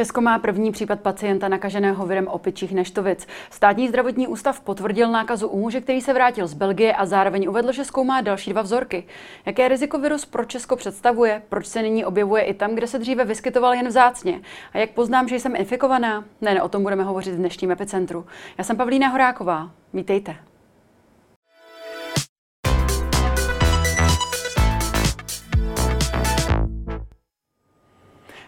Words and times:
Česko 0.00 0.20
má 0.20 0.38
první 0.38 0.72
případ 0.72 1.00
pacienta 1.00 1.48
nakaženého 1.48 2.06
virem 2.06 2.28
opičích 2.28 2.72
neštovic. 2.72 3.26
Státní 3.50 3.88
zdravotní 3.88 4.28
ústav 4.28 4.60
potvrdil 4.60 5.10
nákazu 5.10 5.48
u 5.48 5.60
muže, 5.60 5.80
který 5.80 6.00
se 6.00 6.12
vrátil 6.12 6.46
z 6.46 6.54
Belgie 6.54 6.92
a 6.92 7.06
zároveň 7.06 7.48
uvedl, 7.48 7.72
že 7.72 7.84
zkoumá 7.84 8.20
další 8.20 8.50
dva 8.50 8.62
vzorky. 8.62 9.04
Jaké 9.46 9.68
riziko 9.68 9.98
virus 9.98 10.24
pro 10.24 10.44
Česko 10.44 10.76
představuje? 10.76 11.42
Proč 11.48 11.66
se 11.66 11.82
nyní 11.82 12.04
objevuje 12.04 12.42
i 12.42 12.54
tam, 12.54 12.74
kde 12.74 12.86
se 12.86 12.98
dříve 12.98 13.24
vyskytoval 13.24 13.74
jen 13.74 13.88
vzácně? 13.88 14.40
A 14.72 14.78
jak 14.78 14.90
poznám, 14.90 15.28
že 15.28 15.40
jsem 15.40 15.56
infikovaná? 15.56 16.24
Ne, 16.40 16.54
ne, 16.54 16.62
o 16.62 16.68
tom 16.68 16.82
budeme 16.82 17.04
hovořit 17.04 17.34
v 17.34 17.38
dnešním 17.38 17.70
epicentru. 17.70 18.26
Já 18.58 18.64
jsem 18.64 18.76
Pavlína 18.76 19.08
Horáková. 19.08 19.70
Vítejte. 19.94 20.49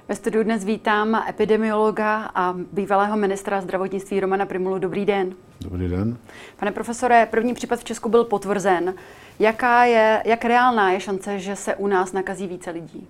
Ve 0.09 0.15
studiu 0.15 0.43
dnes 0.45 0.65
vítám 0.65 1.23
epidemiologa 1.29 2.31
a 2.35 2.55
bývalého 2.73 3.17
ministra 3.17 3.61
zdravotnictví 3.61 4.21
Romana 4.21 4.47
Primulu. 4.47 4.79
Dobrý 4.79 5.05
den. 5.07 5.35
Dobrý 5.61 5.89
den. 5.89 6.17
Pane 6.57 6.73
profesore, 6.73 7.27
první 7.31 7.55
případ 7.55 7.81
v 7.81 7.85
Česku 7.85 8.09
byl 8.09 8.25
potvrzen. 8.25 8.95
Jaká 9.39 9.85
je, 9.85 10.23
jak 10.25 10.45
reálná 10.45 10.93
je 10.93 11.01
šance, 11.01 11.39
že 11.39 11.57
se 11.57 11.75
u 11.75 11.87
nás 11.87 12.13
nakazí 12.13 12.47
více 12.47 12.71
lidí? 12.71 13.09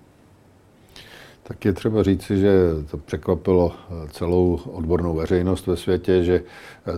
Tak 1.43 1.65
je 1.65 1.73
třeba 1.73 2.03
říci, 2.03 2.37
že 2.37 2.51
to 2.91 2.97
překvapilo 2.97 3.75
celou 4.11 4.59
odbornou 4.65 5.15
veřejnost 5.15 5.67
ve 5.67 5.77
světě, 5.77 6.23
že 6.23 6.43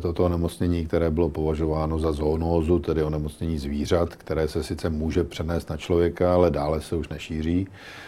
toto 0.02 0.24
onemocnění, 0.24 0.86
které 0.86 1.12
bylo 1.12 1.30
považováno 1.30 2.00
za 2.00 2.12
zoonózu, 2.12 2.80
tedy 2.80 3.04
onemocnění 3.04 3.58
zvířat, 3.58 4.16
které 4.16 4.48
se 4.48 4.64
sice 4.64 4.90
může 4.90 5.24
přenést 5.24 5.70
na 5.70 5.78
člověka, 5.78 6.34
ale 6.34 6.52
dále 6.52 6.82
se 6.82 6.96
už 6.96 7.10
nešíří, 7.10 7.68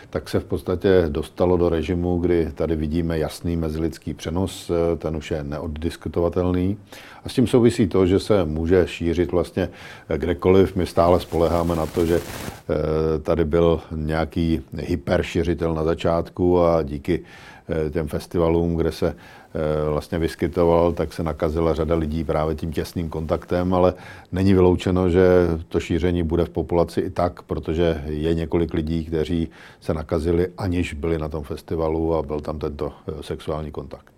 tak 0.09 0.29
se 0.29 0.39
v 0.39 0.45
podstatě 0.45 1.05
dostalo 1.09 1.57
do 1.57 1.69
režimu, 1.69 2.17
kdy 2.17 2.51
tady 2.55 2.75
vidíme 2.75 3.19
jasný 3.19 3.57
mezilidský 3.57 4.13
přenos, 4.13 4.71
ten 4.97 5.15
už 5.15 5.31
je 5.31 5.43
neoddiskutovatelný. 5.43 6.77
A 7.23 7.29
s 7.29 7.33
tím 7.33 7.47
souvisí 7.47 7.87
to, 7.87 8.05
že 8.05 8.19
se 8.19 8.45
může 8.45 8.87
šířit 8.87 9.31
vlastně 9.31 9.69
kdekoliv. 10.17 10.75
My 10.75 10.85
stále 10.85 11.19
spoleháme 11.19 11.75
na 11.75 11.85
to, 11.85 12.05
že 12.05 12.19
eh, 12.19 13.19
tady 13.19 13.45
byl 13.45 13.81
nějaký 13.91 14.61
hyperšiřitel 14.77 15.73
na 15.73 15.83
začátku 15.83 16.61
a 16.61 16.83
díky 16.83 17.23
eh, 17.69 17.89
těm 17.89 18.07
festivalům, 18.07 18.75
kde 18.75 18.91
se 18.91 19.15
Eh, 19.46 19.46
vlastně 19.89 20.19
vyskytoval, 20.19 20.93
tak 20.93 21.13
se 21.13 21.23
nakazila 21.23 21.73
řada 21.73 21.95
lidí 21.95 22.23
právě 22.23 22.55
tím 22.55 22.71
těsným 22.71 23.09
kontaktem, 23.09 23.73
ale 23.73 23.93
není 24.31 24.53
vyloučeno, 24.53 25.09
že 25.09 25.27
to 25.69 25.79
šíření 25.79 26.23
bude 26.23 26.45
v 26.45 26.49
populaci 26.49 27.01
i 27.01 27.09
tak, 27.09 27.41
protože 27.41 28.03
je 28.05 28.33
několik 28.33 28.73
lidí, 28.73 29.05
kteří 29.05 29.49
se 29.81 29.93
nakazili, 29.93 30.47
aniž 30.57 30.93
byli 30.93 31.17
na 31.17 31.29
tom 31.29 31.43
festivalu 31.43 32.15
a 32.15 32.21
byl 32.21 32.41
tam 32.41 32.59
tento 32.59 32.93
eh, 33.07 33.23
sexuální 33.23 33.71
kontakt. 33.71 34.11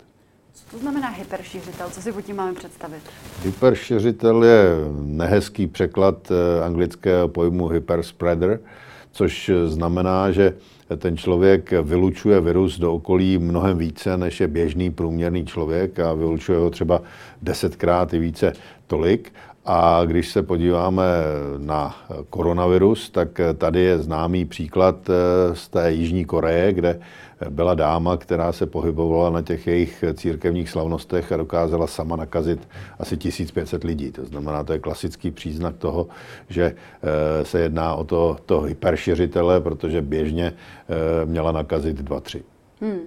Co 0.54 0.76
to 0.76 0.78
znamená 0.78 1.08
hyperšířitel? 1.08 1.90
Co 1.90 2.02
si 2.02 2.12
pod 2.12 2.20
tím 2.20 2.36
máme 2.36 2.54
představit? 2.54 3.02
Hyperšířitel 3.44 4.44
je 4.44 4.64
nehezký 5.00 5.66
překlad 5.66 6.30
eh, 6.30 6.64
anglického 6.64 7.28
pojmu 7.28 7.68
hyperspreader, 7.68 8.60
což 9.12 9.50
znamená, 9.66 10.30
že 10.30 10.54
ten 10.96 11.16
člověk 11.16 11.72
vylučuje 11.82 12.40
virus 12.40 12.78
do 12.78 12.94
okolí 12.94 13.38
mnohem 13.38 13.78
více, 13.78 14.16
než 14.16 14.40
je 14.40 14.48
běžný 14.48 14.90
průměrný 14.90 15.46
člověk 15.46 15.98
a 15.98 16.12
vylučuje 16.12 16.58
ho 16.58 16.70
třeba 16.70 17.02
desetkrát 17.42 18.14
i 18.14 18.18
více 18.18 18.52
tolik. 18.86 19.32
A 19.72 20.04
když 20.04 20.28
se 20.28 20.42
podíváme 20.42 21.04
na 21.58 21.96
koronavirus, 22.30 23.10
tak 23.10 23.40
tady 23.58 23.80
je 23.80 23.98
známý 23.98 24.44
příklad 24.44 25.10
eh, 25.10 25.54
z 25.54 25.68
té 25.68 25.92
Jižní 25.92 26.24
Koreje, 26.24 26.72
kde 26.72 27.00
byla 27.50 27.74
dáma, 27.74 28.16
která 28.16 28.52
se 28.52 28.66
pohybovala 28.66 29.30
na 29.30 29.42
těch 29.42 29.66
jejich 29.66 30.04
církevních 30.14 30.70
slavnostech 30.70 31.32
a 31.32 31.36
dokázala 31.36 31.86
sama 31.86 32.16
nakazit 32.16 32.68
asi 32.98 33.16
1500 33.16 33.84
lidí. 33.84 34.12
To 34.12 34.24
znamená, 34.24 34.64
to 34.64 34.72
je 34.72 34.78
klasický 34.78 35.30
příznak 35.30 35.76
toho, 35.76 36.06
že 36.48 36.64
eh, 36.64 37.44
se 37.44 37.60
jedná 37.60 37.94
o 37.94 38.04
to, 38.04 38.36
to 38.46 38.60
hyperšiřitele, 38.60 39.60
protože 39.60 40.02
běžně 40.02 40.52
eh, 40.52 41.26
měla 41.26 41.52
nakazit 41.52 42.00
2-3. 42.00 42.42
Hmm 42.80 43.00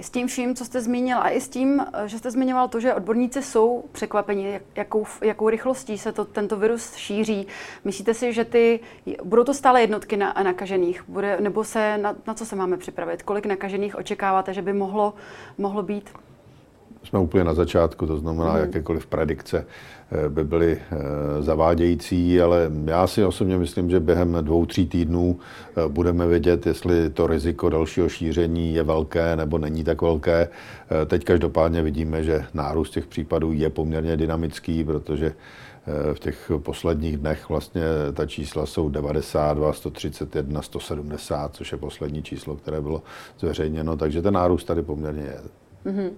s 0.00 0.10
tím 0.10 0.26
vším, 0.26 0.54
co 0.54 0.64
jste 0.64 0.80
zmínil, 0.80 1.18
a 1.18 1.30
i 1.30 1.40
s 1.40 1.48
tím, 1.48 1.86
že 2.06 2.18
jste 2.18 2.30
zmiňoval 2.30 2.68
to, 2.68 2.80
že 2.80 2.94
odborníci 2.94 3.42
jsou 3.42 3.84
překvapeni, 3.92 4.60
jakou, 4.76 5.06
jakou 5.22 5.48
rychlostí 5.48 5.98
se 5.98 6.12
to, 6.12 6.24
tento 6.24 6.56
virus 6.56 6.94
šíří. 6.94 7.46
Myslíte 7.84 8.14
si, 8.14 8.32
že 8.32 8.44
ty, 8.44 8.80
budou 9.24 9.44
to 9.44 9.54
stále 9.54 9.80
jednotky 9.80 10.16
na, 10.16 10.34
nakažených? 10.42 11.04
Bude, 11.08 11.40
nebo 11.40 11.64
se, 11.64 11.98
na, 11.98 12.16
na 12.26 12.34
co 12.34 12.46
se 12.46 12.56
máme 12.56 12.76
připravit? 12.76 13.22
Kolik 13.22 13.46
nakažených 13.46 13.96
očekáváte, 13.96 14.54
že 14.54 14.62
by 14.62 14.72
mohlo, 14.72 15.14
mohlo 15.58 15.82
být? 15.82 16.10
Jsme 17.08 17.18
úplně 17.18 17.44
na 17.44 17.54
začátku, 17.54 18.06
to 18.06 18.18
znamená, 18.18 18.52
mm. 18.52 18.58
jakékoliv 18.58 19.06
predikce 19.06 19.66
eh, 20.12 20.28
by 20.28 20.44
byly 20.44 20.78
eh, 20.78 20.96
zavádějící, 21.42 22.40
ale 22.40 22.70
já 22.84 23.06
si 23.06 23.24
osobně 23.24 23.58
myslím, 23.58 23.90
že 23.90 24.00
během 24.00 24.38
dvou, 24.40 24.66
tří 24.66 24.86
týdnů 24.86 25.38
eh, 25.38 25.88
budeme 25.88 26.26
vědět, 26.26 26.66
jestli 26.66 27.10
to 27.10 27.26
riziko 27.26 27.68
dalšího 27.68 28.08
šíření 28.08 28.74
je 28.74 28.82
velké 28.82 29.36
nebo 29.36 29.58
není 29.58 29.84
tak 29.84 30.02
velké. 30.02 30.48
Teď 31.06 31.24
každopádně 31.24 31.82
vidíme, 31.82 32.24
že 32.24 32.44
nárůst 32.54 32.90
těch 32.90 33.06
případů 33.06 33.52
je 33.52 33.70
poměrně 33.70 34.16
dynamický, 34.16 34.84
protože 34.84 35.32
v 36.12 36.18
těch 36.18 36.50
posledních 36.58 37.16
dnech 37.16 37.48
vlastně 37.48 37.82
ta 38.14 38.26
čísla 38.26 38.66
jsou 38.66 38.88
92, 38.88 39.72
131, 39.72 40.62
170, 40.62 41.54
což 41.54 41.72
je 41.72 41.78
poslední 41.78 42.22
číslo, 42.22 42.56
které 42.56 42.80
bylo 42.80 43.02
zveřejněno, 43.38 43.96
takže 43.96 44.22
ten 44.22 44.34
nárůst 44.34 44.64
tady 44.64 44.82
poměrně 44.82 45.22
je. 45.22 45.40
Mm-hmm. 45.88 46.10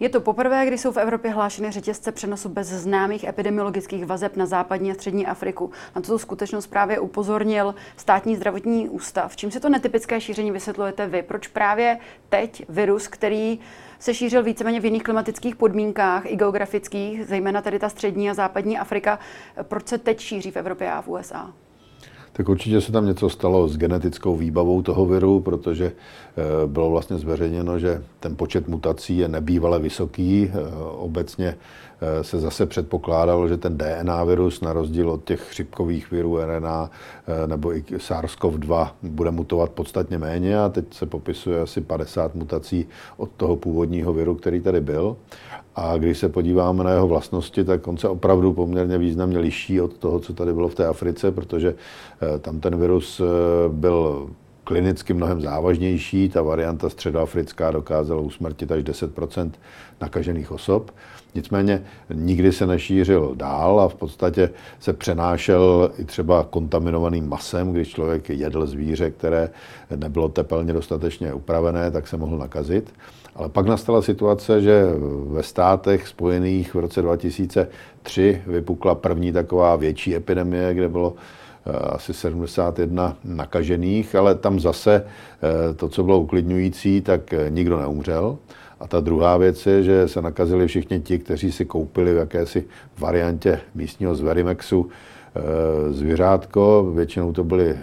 Je 0.00 0.08
to 0.08 0.20
poprvé, 0.20 0.66
kdy 0.66 0.78
jsou 0.78 0.92
v 0.92 0.96
Evropě 0.96 1.30
hlášeny 1.30 1.70
řetězce 1.70 2.12
přenosu 2.12 2.48
bez 2.48 2.68
známých 2.68 3.24
epidemiologických 3.24 4.06
vazeb 4.06 4.36
na 4.36 4.46
západní 4.46 4.90
a 4.90 4.94
střední 4.94 5.26
Afriku. 5.26 5.70
Na 5.96 6.02
tuto 6.02 6.18
skutečnost 6.18 6.66
právě 6.66 6.98
upozornil 6.98 7.74
státní 7.96 8.36
zdravotní 8.36 8.88
ústav. 8.88 9.36
Čím 9.36 9.50
si 9.50 9.60
to 9.60 9.68
netypické 9.68 10.20
šíření 10.20 10.50
vysvětlujete 10.50 11.06
vy? 11.06 11.22
Proč 11.22 11.48
právě 11.48 11.98
teď 12.28 12.64
virus, 12.68 13.08
který 13.08 13.60
se 13.98 14.14
šířil 14.14 14.42
víceméně 14.42 14.80
v 14.80 14.84
jiných 14.84 15.02
klimatických 15.02 15.56
podmínkách 15.56 16.22
i 16.26 16.36
geografických, 16.36 17.26
zejména 17.26 17.62
tady 17.62 17.78
ta 17.78 17.88
střední 17.88 18.30
a 18.30 18.34
západní 18.34 18.78
Afrika, 18.78 19.18
proč 19.62 19.88
se 19.88 19.98
teď 19.98 20.20
šíří 20.20 20.50
v 20.50 20.56
Evropě 20.56 20.92
a 20.92 21.02
v 21.02 21.08
USA? 21.08 21.52
Tak 22.32 22.48
určitě 22.48 22.80
se 22.80 22.92
tam 22.92 23.06
něco 23.06 23.28
stalo 23.28 23.68
s 23.68 23.76
genetickou 23.76 24.36
výbavou 24.36 24.82
toho 24.82 25.06
viru, 25.06 25.40
protože 25.40 25.86
eh, 25.86 26.66
bylo 26.66 26.90
vlastně 26.90 27.18
zveřejněno, 27.18 27.78
že 27.78 28.02
ten 28.20 28.36
počet 28.36 28.68
mutací 28.68 29.18
je 29.18 29.28
nebývale 29.28 29.78
vysoký. 29.78 30.50
Eh, 30.54 30.58
obecně 30.96 31.56
eh, 32.00 32.24
se 32.24 32.40
zase 32.40 32.66
předpokládalo, 32.66 33.48
že 33.48 33.56
ten 33.56 33.78
DNA 33.78 34.24
virus, 34.24 34.60
na 34.60 34.72
rozdíl 34.72 35.10
od 35.10 35.24
těch 35.24 35.40
chřipkových 35.40 36.10
virů 36.10 36.38
RNA 36.38 36.90
nebo 37.46 37.76
i 37.76 37.82
SARS-CoV-2, 37.82 38.90
bude 39.02 39.30
mutovat 39.30 39.70
podstatně 39.70 40.18
méně 40.18 40.58
a 40.60 40.68
teď 40.68 40.94
se 40.94 41.06
popisuje 41.06 41.60
asi 41.60 41.80
50 41.80 42.34
mutací 42.34 42.86
od 43.16 43.30
toho 43.36 43.56
původního 43.56 44.12
viru, 44.12 44.34
který 44.34 44.60
tady 44.60 44.80
byl. 44.80 45.16
A 45.74 45.96
když 45.96 46.18
se 46.18 46.28
podíváme 46.28 46.84
na 46.84 46.90
jeho 46.90 47.08
vlastnosti, 47.08 47.64
tak 47.64 47.88
on 47.88 47.96
se 47.96 48.08
opravdu 48.08 48.52
poměrně 48.52 48.98
významně 48.98 49.38
liší 49.38 49.80
od 49.80 49.98
toho, 49.98 50.20
co 50.20 50.32
tady 50.34 50.52
bylo 50.52 50.68
v 50.68 50.74
té 50.74 50.86
Africe, 50.86 51.32
protože 51.32 51.74
eh, 52.22 52.38
tam 52.38 52.60
ten 52.60 52.76
virus 52.76 53.20
eh, 53.20 53.24
byl 53.68 54.30
klinicky 54.64 55.14
mnohem 55.14 55.40
závažnější. 55.40 56.28
Ta 56.28 56.42
varianta 56.42 56.88
středoafrická 56.88 57.70
dokázala 57.70 58.20
usmrtit 58.20 58.72
až 58.72 58.82
10% 58.82 59.50
nakažených 60.00 60.52
osob. 60.52 60.90
Nicméně 61.34 61.82
nikdy 62.14 62.52
se 62.52 62.66
nešířil 62.66 63.32
dál 63.34 63.80
a 63.80 63.88
v 63.88 63.94
podstatě 63.94 64.50
se 64.80 64.92
přenášel 64.92 65.90
i 65.98 66.04
třeba 66.04 66.46
kontaminovaným 66.50 67.28
masem, 67.28 67.72
když 67.72 67.88
člověk 67.88 68.30
jedl 68.30 68.66
zvíře, 68.66 69.10
které 69.10 69.50
nebylo 69.96 70.28
tepelně 70.28 70.72
dostatečně 70.72 71.34
upravené, 71.34 71.90
tak 71.90 72.08
se 72.08 72.16
mohl 72.16 72.38
nakazit. 72.38 72.94
Ale 73.34 73.48
pak 73.48 73.66
nastala 73.66 74.02
situace, 74.02 74.60
že 74.60 74.84
ve 75.26 75.42
státech 75.42 76.08
spojených 76.08 76.74
v 76.74 76.78
roce 76.78 77.02
2003 77.02 78.42
vypukla 78.46 78.94
první 78.94 79.32
taková 79.32 79.76
větší 79.76 80.14
epidemie, 80.14 80.74
kde 80.74 80.88
bylo 80.88 81.14
asi 81.66 82.14
71 82.14 83.16
nakažených, 83.24 84.14
ale 84.14 84.34
tam 84.34 84.60
zase 84.60 85.04
eh, 85.04 85.74
to, 85.74 85.88
co 85.88 86.04
bylo 86.04 86.20
uklidňující, 86.20 87.00
tak 87.00 87.32
eh, 87.32 87.50
nikdo 87.50 87.78
neumřel. 87.80 88.38
A 88.80 88.88
ta 88.88 89.00
druhá 89.00 89.36
věc 89.36 89.66
je, 89.66 89.82
že 89.82 90.08
se 90.08 90.22
nakazili 90.22 90.66
všichni 90.66 91.00
ti, 91.00 91.18
kteří 91.18 91.52
si 91.52 91.64
koupili 91.64 92.14
v 92.14 92.16
jakési 92.16 92.64
variantě 92.98 93.60
místního 93.74 94.14
Zverimexu 94.14 94.88
zvířátko, 95.90 96.92
většinou 96.94 97.32
to 97.32 97.44
byly 97.44 97.76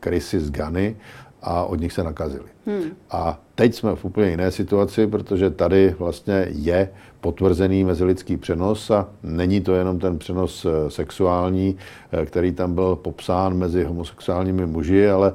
krysy 0.00 0.40
z 0.40 0.50
Gany 0.50 0.96
a 1.42 1.64
od 1.64 1.80
nich 1.80 1.92
se 1.92 2.04
nakazili. 2.04 2.48
Hmm. 2.66 2.82
A 3.10 3.40
teď 3.54 3.74
jsme 3.74 3.96
v 3.96 4.04
úplně 4.04 4.30
jiné 4.30 4.50
situaci, 4.50 5.06
protože 5.06 5.50
tady 5.50 5.94
vlastně 5.98 6.46
je 6.50 6.90
potvrzený 7.20 7.84
mezilidský 7.84 8.36
přenos 8.36 8.90
a 8.90 9.08
není 9.22 9.60
to 9.60 9.74
jenom 9.74 9.98
ten 9.98 10.18
přenos 10.18 10.64
eh, 10.64 10.90
sexuální, 10.90 11.76
eh, 12.12 12.26
který 12.26 12.52
tam 12.52 12.74
byl 12.74 12.96
popsán 12.96 13.54
mezi 13.54 13.84
homosexuálními 13.84 14.66
muži, 14.66 15.10
ale 15.10 15.32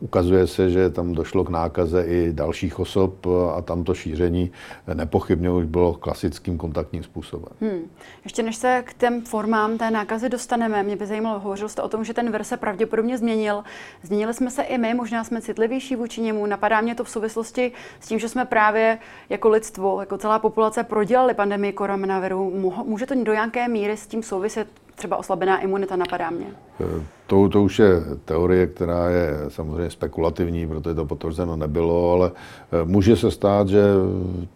ukazuje 0.00 0.46
se, 0.46 0.70
že 0.70 0.90
tam 0.90 1.12
došlo 1.12 1.44
k 1.44 1.48
nákaze 1.48 2.02
i 2.02 2.32
dalších 2.32 2.78
osob 2.78 3.26
a 3.56 3.62
tam 3.62 3.84
to 3.84 3.94
šíření 3.94 4.50
nepochybně 4.94 5.50
už 5.50 5.64
bylo 5.64 5.94
klasickým 5.94 6.58
kontaktním 6.58 7.02
způsobem. 7.02 7.52
Hmm. 7.60 7.90
Ještě 8.24 8.42
než 8.42 8.56
se 8.56 8.82
k 8.86 8.94
těm 8.94 9.22
formám 9.22 9.78
té 9.78 9.90
nákazy 9.90 10.28
dostaneme, 10.28 10.82
mě 10.82 10.96
by 10.96 11.06
zajímalo, 11.06 11.40
hovořil 11.40 11.68
jste 11.68 11.82
o 11.82 11.88
tom, 11.88 12.04
že 12.04 12.14
ten 12.14 12.32
vir 12.32 12.44
se 12.44 12.56
pravděpodobně 12.56 13.18
změnil. 13.18 13.64
Změnili 14.02 14.34
jsme 14.34 14.50
se 14.50 14.62
i 14.62 14.78
my, 14.78 14.94
možná 14.94 15.24
jsme 15.24 15.40
citlivější 15.40 15.96
vůči 15.96 16.20
němu. 16.20 16.46
Napadá 16.46 16.80
mě 16.80 16.94
to 16.94 17.04
v 17.04 17.10
souvislosti 17.10 17.72
s 18.00 18.08
tím, 18.08 18.18
že 18.18 18.28
jsme 18.28 18.44
právě 18.44 18.98
jako 19.28 19.48
lidstvo, 19.48 20.00
jako 20.00 20.18
celá 20.18 20.38
populace 20.38 20.71
prodělali 20.82 21.34
pandemii 21.34 21.72
koronaviru. 21.72 22.50
Může 22.84 23.06
to 23.06 23.14
do 23.14 23.32
nějaké 23.32 23.68
míry 23.68 23.96
s 23.96 24.06
tím 24.06 24.22
souviset 24.22 24.68
třeba 25.02 25.16
oslabená 25.16 25.60
imunita, 25.60 25.96
napadá 25.96 26.30
mě? 26.30 26.46
Eh, 26.80 27.02
to, 27.26 27.48
to 27.48 27.62
už 27.62 27.78
je 27.78 28.02
teorie, 28.24 28.66
která 28.66 29.10
je 29.10 29.30
samozřejmě 29.48 29.90
spekulativní, 29.90 30.66
protože 30.66 30.94
to 30.94 31.06
potvrzeno 31.06 31.56
nebylo, 31.56 32.12
ale 32.12 32.30
eh, 32.30 32.84
může 32.84 33.16
se 33.16 33.30
stát, 33.30 33.68
že 33.68 33.82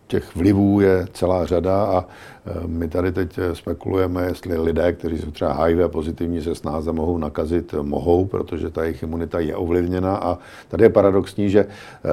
těch 0.06 0.37
vlivů 0.37 0.81
je 0.81 1.06
celá 1.12 1.46
řada 1.46 1.84
a 1.84 2.04
eh, 2.46 2.52
my 2.66 2.88
tady 2.88 3.12
teď 3.12 3.38
spekulujeme, 3.52 4.26
jestli 4.26 4.58
lidé, 4.58 4.93
kteří 4.93 5.19
jsou 5.19 5.31
třeba 5.31 5.52
HIV 5.52 5.90
pozitivní, 5.90 6.43
se 6.43 6.54
snáze 6.54 6.93
mohou 6.93 7.19
nakazit, 7.19 7.75
mohou, 7.82 8.25
protože 8.25 8.70
ta 8.70 8.82
jejich 8.84 9.02
imunita 9.02 9.40
je 9.40 9.56
ovlivněna 9.56 10.16
a 10.16 10.38
tady 10.69 10.84
je 10.84 10.90
paradoxní, 10.90 11.50
že 11.50 11.66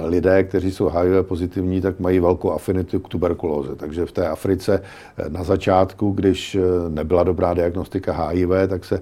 lidé, 0.06 0.44
kteří 0.44 0.72
jsou 0.72 0.90
HIV 0.90 1.28
pozitivní, 1.28 1.82
tak 1.82 2.00
mají 2.00 2.20
velkou 2.20 2.52
afinitu 2.52 3.00
k 3.00 3.10
tuberkulóze. 3.10 3.76
Takže 3.76 4.06
v 4.06 4.12
té 4.12 4.28
Africe 4.28 4.82
na 5.30 5.44
začátku, 5.44 6.12
když 6.12 6.58
nebyla 6.90 7.24
dobrá 7.24 7.54
diagnostika 7.54 8.14
HIV, 8.28 8.50
tak 8.68 8.86
se 8.86 9.02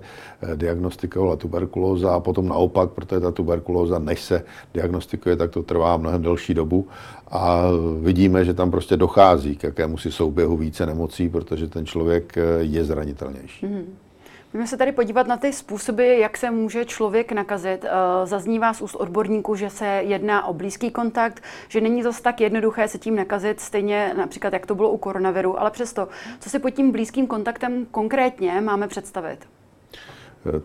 diagnostikovala 0.56 1.36
tuberkulóza 1.36 2.12
a 2.16 2.20
potom 2.20 2.48
naopak, 2.48 2.90
protože 2.90 3.20
ta 3.20 3.32
tuberkulóza, 3.32 4.00
než 4.00 4.22
se 4.22 4.44
diagnostikuje, 4.74 5.36
tak 5.36 5.52
to 5.52 5.64
trvá 5.64 5.98
mnohem 5.98 6.22
delší 6.22 6.54
dobu 6.54 6.88
a 7.32 7.64
vidíme, 8.02 8.46
že 8.46 8.54
tam 8.54 8.72
prostě 8.72 8.98
dochází 8.98 9.56
k 9.56 9.64
jakému 9.64 9.98
si 9.98 10.12
souběhu 10.12 10.58
více 10.58 10.86
nemocí, 10.86 11.30
protože 11.30 11.68
ten 11.68 11.86
člověk 11.86 12.38
eh, 12.38 12.44
je 12.60 12.86
zranitelnější. 12.86 13.66
Mm-hmm. 13.66 14.11
Můžeme 14.54 14.68
se 14.68 14.78
tady 14.78 14.92
podívat 14.92 15.28
na 15.28 15.38
ty 15.38 15.54
způsoby, 15.54 16.20
jak 16.22 16.38
se 16.38 16.52
může 16.52 16.86
člověk 16.86 17.32
nakazit. 17.32 17.86
Eh, 17.86 17.90
zaznívá 18.28 18.74
z 18.74 18.82
úst 18.82 18.96
odborníků, 18.96 19.56
že 19.56 19.70
se 19.70 19.86
jedná 19.86 20.46
o 20.46 20.54
blízký 20.54 20.92
kontakt, 20.92 21.44
že 21.68 21.82
není 21.82 22.04
zase 22.04 22.22
tak 22.22 22.42
jednoduché 22.42 22.88
se 22.88 22.98
tím 22.98 23.16
nakazit, 23.16 23.60
stejně 23.60 24.14
například 24.18 24.54
jak 24.54 24.66
to 24.66 24.76
bylo 24.76 24.92
u 24.92 24.98
koronaviru, 24.98 25.62
ale 25.62 25.72
přesto, 25.72 26.08
co 26.40 26.50
si 26.50 26.60
pod 26.60 26.70
tím 26.70 26.92
blízkým 26.92 27.28
kontaktem 27.28 27.86
konkrétně 27.92 28.62
máme 28.62 28.88
představit? 28.88 29.40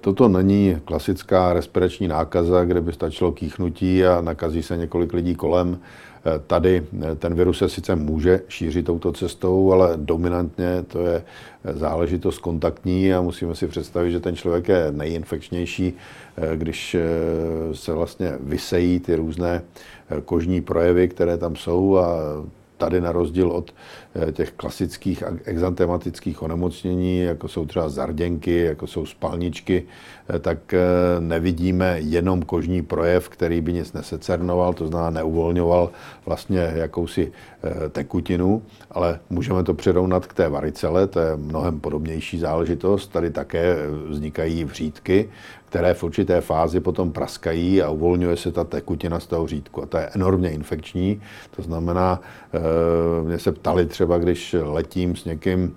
Toto 0.01 0.29
není 0.29 0.81
klasická 0.85 1.53
respirační 1.53 2.09
nákaza, 2.09 2.65
kde 2.65 2.81
by 2.81 2.93
stačilo 2.93 3.33
kýchnutí 3.33 4.05
a 4.05 4.21
nakazí 4.21 4.63
se 4.63 4.77
několik 4.77 5.13
lidí 5.13 5.35
kolem. 5.35 5.79
Tady 6.47 6.87
ten 7.19 7.35
virus 7.35 7.59
se 7.59 7.69
sice 7.69 7.97
může 7.97 8.41
šířit 8.49 8.87
touto 8.87 9.13
cestou, 9.13 9.73
ale 9.73 9.93
dominantně 9.97 10.85
to 10.89 11.07
je 11.07 11.25
záležitost 11.75 12.39
kontaktní 12.39 13.15
a 13.15 13.21
musíme 13.21 13.55
si 13.55 13.67
představit, 13.67 14.13
že 14.13 14.21
ten 14.21 14.37
člověk 14.37 14.69
je 14.69 14.93
nejinfekčnější, 14.93 15.95
když 16.55 16.97
se 17.73 17.93
vlastně 17.93 18.33
vysejí 18.41 19.01
ty 19.01 19.17
různé 19.17 19.63
kožní 20.25 20.61
projevy, 20.61 21.09
které 21.09 21.37
tam 21.37 21.57
jsou 21.57 21.97
a 21.97 22.17
tady 22.77 23.01
na 23.01 23.13
rozdíl 23.13 23.51
od 23.51 23.71
eh, 23.71 23.75
těch 24.33 24.53
klasických 24.53 25.23
exantematických 25.45 26.43
onemocnění, 26.43 27.21
jako 27.21 27.49
jsou 27.49 27.67
třeba 27.67 27.89
zarděnky, 27.89 28.59
jako 28.59 28.87
jsou 28.87 29.07
spalničky, 29.07 29.85
eh, 30.29 30.39
tak 30.39 30.75
eh, 30.75 30.81
nevidíme 31.21 32.01
jenom 32.01 32.43
kožní 32.43 32.83
projev, 32.83 33.29
který 33.29 33.61
by 33.61 33.73
nic 33.73 33.93
nesecernoval, 33.93 34.75
to 34.75 34.87
znamená 34.87 35.11
neuvolňoval 35.11 35.91
vlastně 36.27 36.73
jakousi 36.75 37.33
tekutinu, 37.91 38.63
ale 38.91 39.21
můžeme 39.31 39.63
to 39.65 39.75
přirovnat 39.75 40.27
k 40.27 40.35
té 40.35 40.49
varicele, 40.49 41.07
to 41.07 41.21
je 41.21 41.37
mnohem 41.37 41.81
podobnější 41.81 42.39
záležitost. 42.39 43.09
Tady 43.09 43.31
také 43.31 43.77
vznikají 44.09 44.65
vřídky, 44.65 45.29
které 45.77 45.95
v 45.95 46.03
určité 46.03 46.41
fázi 46.41 46.81
potom 46.81 47.13
praskají 47.13 47.83
a 47.83 47.91
uvolňuje 47.91 48.37
se 48.37 48.53
ta 48.53 48.65
tekutina 48.65 49.21
z 49.21 49.27
toho 49.27 49.47
řídku. 49.47 49.83
A 49.83 49.87
to 49.87 49.97
je 49.99 50.09
enormně 50.15 50.51
infekční. 50.51 51.21
To 51.57 51.63
znamená, 51.63 52.21
eh, 52.55 52.59
mě 53.25 53.39
se 53.39 53.53
ptali 53.53 53.87
třeba, 53.87 54.06
když 54.19 54.57
letím 54.63 55.17
s 55.17 55.25
někým 55.25 55.77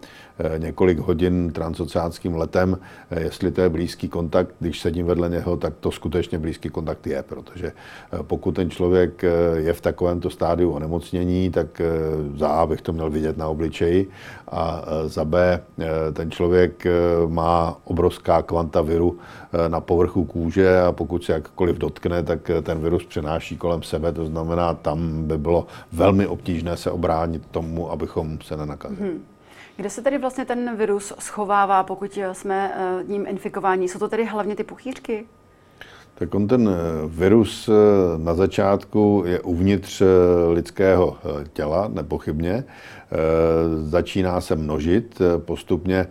několik 0.57 0.99
hodin 0.99 1.51
transoceánským 1.51 2.35
letem, 2.35 2.77
eh, 3.11 3.21
jestli 3.21 3.51
to 3.51 3.61
je 3.61 3.69
blízký 3.69 4.09
kontakt, 4.09 4.55
když 4.59 4.79
sedím 4.79 5.05
vedle 5.05 5.29
něho, 5.29 5.57
tak 5.57 5.73
to 5.79 5.91
skutečně 5.91 6.39
blízký 6.39 6.69
kontakt 6.69 7.07
je, 7.07 7.23
protože 7.23 7.67
eh, 7.67 8.17
pokud 8.21 8.51
ten 8.51 8.69
člověk 8.69 9.23
je 9.55 9.73
v 9.73 9.81
takovémto 9.81 10.29
stádiu 10.29 10.71
onemocnění, 10.71 11.49
tak 11.49 11.81
za 12.35 12.47
A 12.47 12.65
bych 12.65 12.81
to 12.81 12.93
měl 12.93 13.09
vidět 13.09 13.37
na 13.37 13.47
obličeji 13.47 14.09
a 14.51 14.85
za 15.05 15.25
B 15.25 15.61
ten 16.13 16.31
člověk 16.31 16.83
má 17.27 17.77
obrovská 17.83 18.41
kvanta 18.41 18.81
viru 18.81 19.17
na 19.67 19.81
povrchu 19.81 20.25
kůže 20.25 20.81
a 20.81 20.91
pokud 20.91 21.23
se 21.23 21.33
jakkoliv 21.33 21.77
dotkne, 21.77 22.23
tak 22.23 22.51
ten 22.61 22.79
virus 22.79 23.05
přenáší 23.05 23.57
kolem 23.57 23.83
sebe, 23.83 24.11
to 24.11 24.25
znamená, 24.25 24.73
tam 24.73 25.23
by 25.23 25.37
bylo 25.37 25.67
velmi 25.91 26.27
obtížné 26.27 26.77
se 26.77 26.91
obránit 26.91 27.45
tomu, 27.51 27.91
abychom 27.91 28.37
se 28.41 28.57
nenakazili. 28.57 29.09
Hmm. 29.09 29.21
Kde 29.79 29.89
se 29.89 30.01
tedy 30.01 30.17
vlastně 30.17 30.45
ten 30.45 30.75
virus 30.75 31.13
schovává, 31.19 31.83
pokud 31.83 32.19
jsme 32.31 32.73
eh, 32.75 33.03
ním 33.07 33.25
infikováni? 33.27 33.89
Jsou 33.89 33.99
to 33.99 34.07
tedy 34.07 34.25
hlavně 34.25 34.55
ty 34.55 34.63
puchýřky? 34.63 35.25
Tak 36.15 36.35
on 36.35 36.47
ten 36.47 36.69
eh, 36.69 37.07
virus 37.07 37.69
eh, 37.69 37.73
na 38.17 38.33
začátku 38.33 39.23
je 39.25 39.39
uvnitř 39.39 40.01
lidského 40.53 41.17
těla, 41.53 41.87
nepochybně. 41.93 42.63
Začíná 43.81 44.41
se 44.41 44.55
množit, 44.55 45.21
postupně 45.37 46.07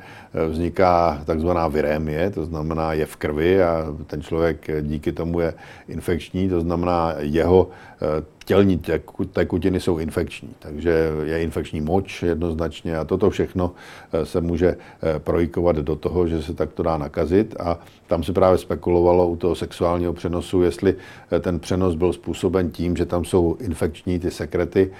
vzniká 0.48 1.22
takzvaná 1.24 1.68
virémie, 1.68 2.30
to 2.30 2.44
znamená 2.44 2.92
je 2.92 3.06
v 3.06 3.16
krvi 3.16 3.62
a 3.62 3.86
ten 4.06 4.22
člověk 4.22 4.70
díky 4.82 5.12
tomu 5.12 5.40
je 5.40 5.54
infekční, 5.88 6.48
to 6.48 6.60
znamená 6.60 7.14
jeho 7.18 7.68
tělní 8.48 8.80
tekutiny 9.32 9.80
jsou 9.80 9.98
infekční, 9.98 10.48
takže 10.58 11.10
je 11.22 11.42
infekční 11.42 11.80
moč 11.80 12.22
jednoznačně 12.22 12.98
a 12.98 13.04
toto 13.04 13.30
všechno 13.30 13.72
eh, 14.12 14.26
se 14.26 14.40
může 14.40 14.68
eh, 14.68 15.18
projikovat 15.18 15.76
do 15.76 15.96
toho, 15.96 16.28
že 16.28 16.42
se 16.42 16.54
takto 16.54 16.82
dá 16.82 16.98
nakazit 16.98 17.56
a 17.60 17.78
tam 18.06 18.22
se 18.22 18.32
právě 18.32 18.58
spekulovalo 18.58 19.28
u 19.28 19.36
toho 19.36 19.54
sexuálního 19.54 20.12
přenosu, 20.12 20.62
jestli 20.62 20.94
eh, 21.32 21.40
ten 21.40 21.58
přenos 21.58 21.94
byl 21.94 22.12
způsoben 22.12 22.70
tím, 22.70 22.96
že 22.96 23.06
tam 23.06 23.24
jsou 23.24 23.56
infekční 23.60 24.18
ty 24.18 24.30
sekrety 24.30 24.90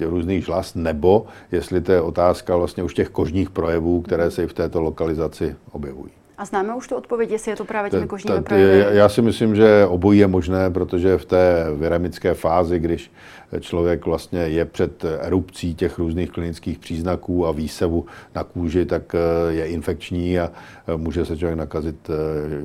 různých 0.00 0.44
žlas, 0.44 0.74
nebo 0.74 1.26
jestli 1.52 1.80
to 1.80 1.92
je 1.92 2.00
otázka 2.00 2.56
vlastně 2.56 2.82
už 2.82 2.94
těch 2.94 3.08
kožních 3.08 3.50
projevů, 3.50 4.00
které 4.00 4.30
se 4.30 4.44
i 4.44 4.46
v 4.46 4.52
této 4.52 4.80
lokalizaci 4.80 5.56
objevují. 5.72 6.25
A 6.38 6.44
známe 6.44 6.74
už 6.74 6.88
tu 6.88 6.96
odpověď, 6.96 7.30
jestli 7.30 7.50
je 7.50 7.56
to 7.56 7.64
právě 7.64 7.90
těmi 7.90 8.06
kožními 8.06 8.42
projevy? 8.42 8.96
Já 8.96 9.08
si 9.08 9.22
myslím, 9.22 9.56
že 9.56 9.86
obojí 9.86 10.18
je 10.18 10.26
možné, 10.26 10.70
protože 10.70 11.18
v 11.18 11.24
té 11.24 11.66
viremické 11.76 12.34
fázi, 12.34 12.78
když 12.78 13.10
člověk 13.60 14.06
vlastně 14.06 14.40
je 14.40 14.64
před 14.64 15.04
erupcí 15.20 15.74
těch 15.74 15.98
různých 15.98 16.30
klinických 16.30 16.78
příznaků 16.78 17.46
a 17.46 17.52
výsevu 17.52 18.06
na 18.34 18.44
kůži, 18.44 18.86
tak 18.86 19.14
eh, 19.14 19.52
je 19.52 19.66
infekční 19.66 20.38
a 20.38 20.52
eh, 20.88 20.96
může 20.96 21.24
se 21.24 21.36
člověk 21.36 21.58
nakazit 21.58 22.10
eh, 22.10 22.12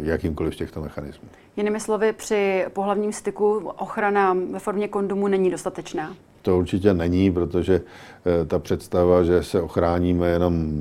jakýmkoliv 0.02 0.54
z 0.54 0.58
těchto 0.58 0.82
mechanismů. 0.82 1.28
Jinými 1.58 1.80
slovy, 1.80 2.14
při 2.14 2.66
pohlavním 2.74 3.14
styku 3.14 3.72
ochrana 3.78 4.38
ve 4.52 4.60
formě 4.60 4.88
kondomu 4.88 5.28
není 5.28 5.52
dostatečná? 5.52 6.16
To 6.42 6.58
určitě 6.58 6.94
není, 6.94 7.32
protože 7.32 7.82
eh, 8.42 8.46
ta 8.46 8.60
představa, 8.60 9.24
že 9.24 9.44
se 9.44 9.62
ochráníme 9.62 10.28
jenom 10.28 10.72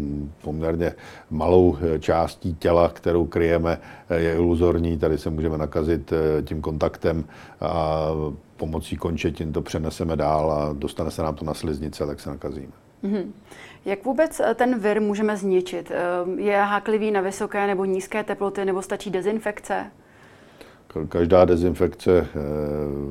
poměrně 0.42 0.92
malou 1.30 1.76
eh, 1.80 1.98
částí 1.98 2.54
těla, 2.54 2.88
kterou 2.88 3.26
kryjeme, 3.26 3.78
eh, 4.10 4.20
je 4.20 4.34
iluzorní. 4.34 4.98
Tady 4.98 5.18
se 5.18 5.30
můžeme 5.30 5.58
nakazit 5.58 6.12
tím 6.44 6.60
kontaktem 6.60 7.24
a 7.60 8.06
pomocí 8.56 8.96
končetin 8.96 9.52
to 9.52 9.62
přeneseme 9.62 10.16
dál 10.16 10.52
a 10.52 10.72
dostane 10.72 11.10
se 11.10 11.22
nám 11.22 11.34
to 11.34 11.44
na 11.44 11.54
sliznice, 11.54 12.06
tak 12.06 12.20
se 12.20 12.30
nakazíme. 12.30 12.72
Mm-hmm. 13.04 13.24
Jak 13.84 14.04
vůbec 14.04 14.40
ten 14.54 14.78
vir 14.78 15.00
můžeme 15.00 15.36
zničit? 15.36 15.92
Je 16.36 16.56
háklivý 16.56 17.10
na 17.10 17.20
vysoké 17.20 17.66
nebo 17.66 17.84
nízké 17.84 18.24
teploty 18.24 18.64
nebo 18.64 18.82
stačí 18.82 19.10
dezinfekce? 19.10 19.86
Každá 21.08 21.44
dezinfekce 21.44 22.18
eh, 22.20 22.26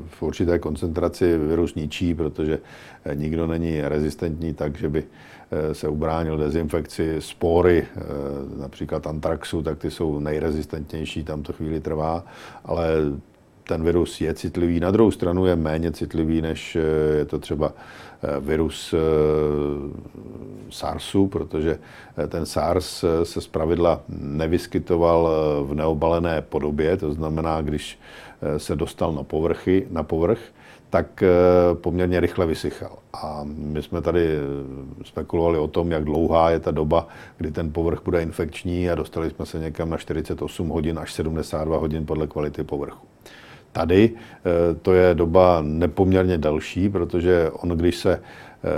v 0.08 0.24
určité 0.24 0.60
koncentraci 0.60 1.38
virus 1.38 1.76
ničí, 1.76 2.16
protože 2.16 2.60
eh, 3.06 3.16
nikdo 3.16 3.48
není 3.48 3.82
rezistentní 3.82 4.54
tak, 4.54 4.78
že 4.78 4.90
by 4.90 5.04
eh, 5.52 5.74
se 5.74 5.88
ubránil 5.88 6.38
dezinfekci. 6.38 7.16
Spory, 7.20 7.88
například 8.60 9.08
antraxu, 9.08 9.62
tak 9.62 9.78
ty 9.78 9.92
jsou 9.92 10.20
nejrezistentnější, 10.20 11.24
tam 11.24 11.44
to 11.44 11.54
chvíli 11.54 11.80
trvá, 11.80 12.26
ale 12.66 12.88
ten 13.64 13.84
virus 13.84 14.22
je 14.22 14.34
citlivý. 14.34 14.80
Na 14.80 14.92
druhou 14.92 15.12
stranu 15.12 15.46
je 15.46 15.56
méně 15.56 15.92
citlivý, 15.92 16.42
než 16.42 16.78
je 17.18 17.26
to 17.26 17.40
třeba 17.40 17.74
virus 18.40 18.94
SARSu, 20.70 21.28
protože 21.28 21.80
ten 22.28 22.46
SARS 22.46 23.06
se 23.24 23.42
zpravidla 23.42 24.02
nevyskytoval 24.20 25.30
v 25.64 25.74
neobalené 25.74 26.42
podobě, 26.42 26.98
to 26.98 27.14
znamená, 27.14 27.62
když 27.62 28.00
se 28.58 28.76
dostal 28.76 29.14
na, 29.14 29.24
povrchy, 29.24 29.88
na 29.90 30.04
povrch, 30.04 30.40
tak 30.90 31.24
eh, 31.24 31.30
poměrně 31.74 32.20
rychle 32.20 32.46
vysychal. 32.46 32.98
A 33.14 33.42
my 33.44 33.84
jsme 33.84 34.02
tady 34.02 34.28
eh, 34.28 34.40
spekulovali 35.04 35.58
o 35.58 35.68
tom, 35.68 35.92
jak 35.92 36.04
dlouhá 36.04 36.50
je 36.50 36.60
ta 36.60 36.72
doba, 36.72 37.08
kdy 37.38 37.52
ten 37.52 37.72
povrch 37.72 38.02
bude 38.06 38.22
infekční 38.22 38.90
a 38.90 38.96
dostali 38.96 39.30
jsme 39.30 39.46
se 39.46 39.60
někam 39.60 39.90
na 39.90 39.98
48 39.98 40.70
hodin 40.70 41.00
až 41.00 41.14
72 41.14 41.78
hodin 41.78 42.06
podle 42.06 42.28
kvality 42.28 42.64
povrchu. 42.64 43.08
Tady. 43.72 44.12
Eh, 44.14 44.76
to 44.82 44.94
je 44.94 45.16
doba 45.16 45.60
nepoměrně 45.62 46.38
delší, 46.38 46.90
protože 46.90 47.52
on, 47.52 47.70
když 47.70 47.96
se 47.96 48.22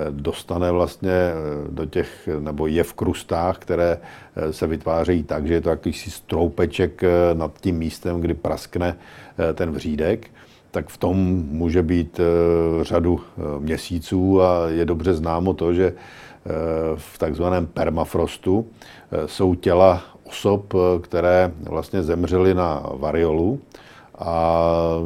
dostane 0.10 0.72
vlastně 0.72 1.32
do 1.70 1.86
těch, 1.86 2.30
nebo 2.40 2.68
je 2.68 2.84
v 2.84 2.94
krustách, 2.94 3.58
které 3.58 3.98
se 4.52 4.68
vytvářejí 4.68 5.24
tak, 5.24 5.48
že 5.48 5.54
je 5.54 5.62
to 5.62 5.70
jakýsi 5.70 6.12
stroupeček 6.12 7.02
nad 7.34 7.62
tím 7.62 7.78
místem, 7.78 8.22
kdy 8.22 8.34
praskne 8.34 8.98
ten 9.54 9.72
vřídek, 9.72 10.30
tak 10.72 10.90
v 10.90 10.98
tom 10.98 11.18
může 11.50 11.84
být 11.84 12.20
eh, 12.20 12.84
řadu 12.84 13.20
eh, 13.20 13.60
měsíců 13.60 14.42
a 14.42 14.68
je 14.70 14.86
dobře 14.86 15.14
známo 15.14 15.54
to, 15.54 15.74
že 15.74 15.86
eh, 15.86 16.50
v 16.96 17.18
takzvaném 17.18 17.68
permafrostu 17.68 18.68
jsou 19.26 19.56
těla 19.56 20.02
osob, 20.24 20.74
které 21.02 21.52
vlastně 21.70 22.04
zemřely 22.04 22.54
na 22.54 22.84
variolu 22.94 23.60
a 24.22 25.02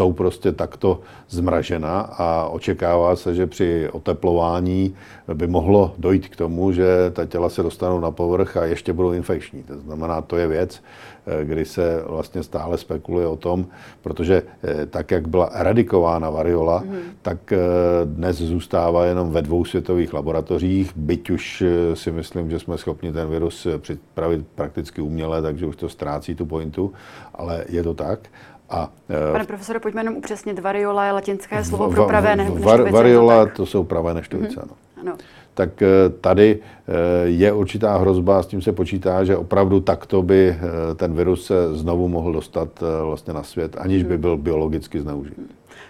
jsou 0.00 0.12
prostě 0.12 0.52
takto 0.52 1.00
zmražena 1.28 2.00
a 2.00 2.48
očekává 2.48 3.16
se, 3.16 3.34
že 3.34 3.46
při 3.46 3.88
oteplování 3.92 4.94
by 5.34 5.46
mohlo 5.46 5.94
dojít 5.98 6.28
k 6.28 6.36
tomu, 6.36 6.72
že 6.72 7.10
ta 7.12 7.26
těla 7.26 7.48
se 7.48 7.62
dostanou 7.62 8.00
na 8.00 8.10
povrch 8.10 8.56
a 8.56 8.64
ještě 8.64 8.92
budou 8.92 9.12
infekční. 9.12 9.62
To 9.62 9.80
znamená, 9.80 10.20
to 10.20 10.36
je 10.36 10.48
věc, 10.48 10.82
eh, 11.26 11.44
kdy 11.44 11.64
se 11.64 12.02
vlastně 12.06 12.42
stále 12.42 12.78
spekuluje 12.78 13.26
o 13.26 13.36
tom, 13.36 13.66
protože 14.00 14.42
eh, 14.64 14.86
tak, 14.86 15.10
jak 15.10 15.28
byla 15.28 15.52
eradikována 15.52 16.30
variola, 16.30 16.80
mm. 16.80 16.96
tak 17.22 17.52
eh, 17.52 17.58
dnes 18.04 18.36
zůstává 18.36 19.04
jenom 19.04 19.30
ve 19.30 19.42
dvou 19.42 19.64
světových 19.64 20.14
laboratořích, 20.14 20.96
byť 20.96 21.30
už 21.30 21.64
si 21.94 22.12
myslím, 22.12 22.50
že 22.50 22.58
jsme 22.58 22.78
schopni 22.78 23.12
ten 23.12 23.28
virus 23.28 23.66
připravit 23.78 24.46
prakticky 24.54 25.00
uměle, 25.00 25.42
takže 25.42 25.66
už 25.66 25.76
to 25.76 25.88
ztrácí 25.88 26.34
tu 26.34 26.46
pointu, 26.46 26.92
ale 27.34 27.64
je 27.68 27.82
to 27.82 27.94
tak. 27.94 28.28
A, 28.70 28.90
Pane 29.32 29.44
profesore, 29.44 29.80
pojďme 29.80 30.00
jenom 30.00 30.16
upřesnit. 30.16 30.58
Variola 30.58 31.04
je 31.04 31.12
latinské 31.12 31.64
slovo 31.64 31.90
pro 31.90 32.06
pravé 32.06 32.36
neštovice. 32.36 32.66
Var, 32.66 32.90
variola 32.90 33.46
to, 33.46 33.52
to 33.52 33.66
jsou 33.66 33.84
pravé 33.84 34.14
neštovice, 34.14 34.56
mm-hmm. 34.56 34.62
ano. 34.62 34.72
ano. 35.00 35.16
Tak 35.54 35.82
eh, 35.82 35.88
tady 36.20 36.58
eh, 36.58 36.92
je 37.24 37.52
určitá 37.52 37.96
hrozba, 37.96 38.42
s 38.42 38.46
tím 38.46 38.62
se 38.62 38.72
počítá, 38.72 39.24
že 39.24 39.36
opravdu 39.36 39.80
takto 39.80 40.22
by 40.22 40.48
eh, 40.48 40.94
ten 40.94 41.14
virus 41.14 41.46
se 41.46 41.76
znovu 41.76 42.08
mohl 42.08 42.32
dostat 42.32 42.68
vlastně 43.04 43.32
na 43.32 43.42
svět, 43.42 43.76
aniž 43.78 44.02
by 44.02 44.14
mhm. 44.14 44.20
byl 44.20 44.36
biologicky 44.36 45.00
zneužit. 45.00 45.34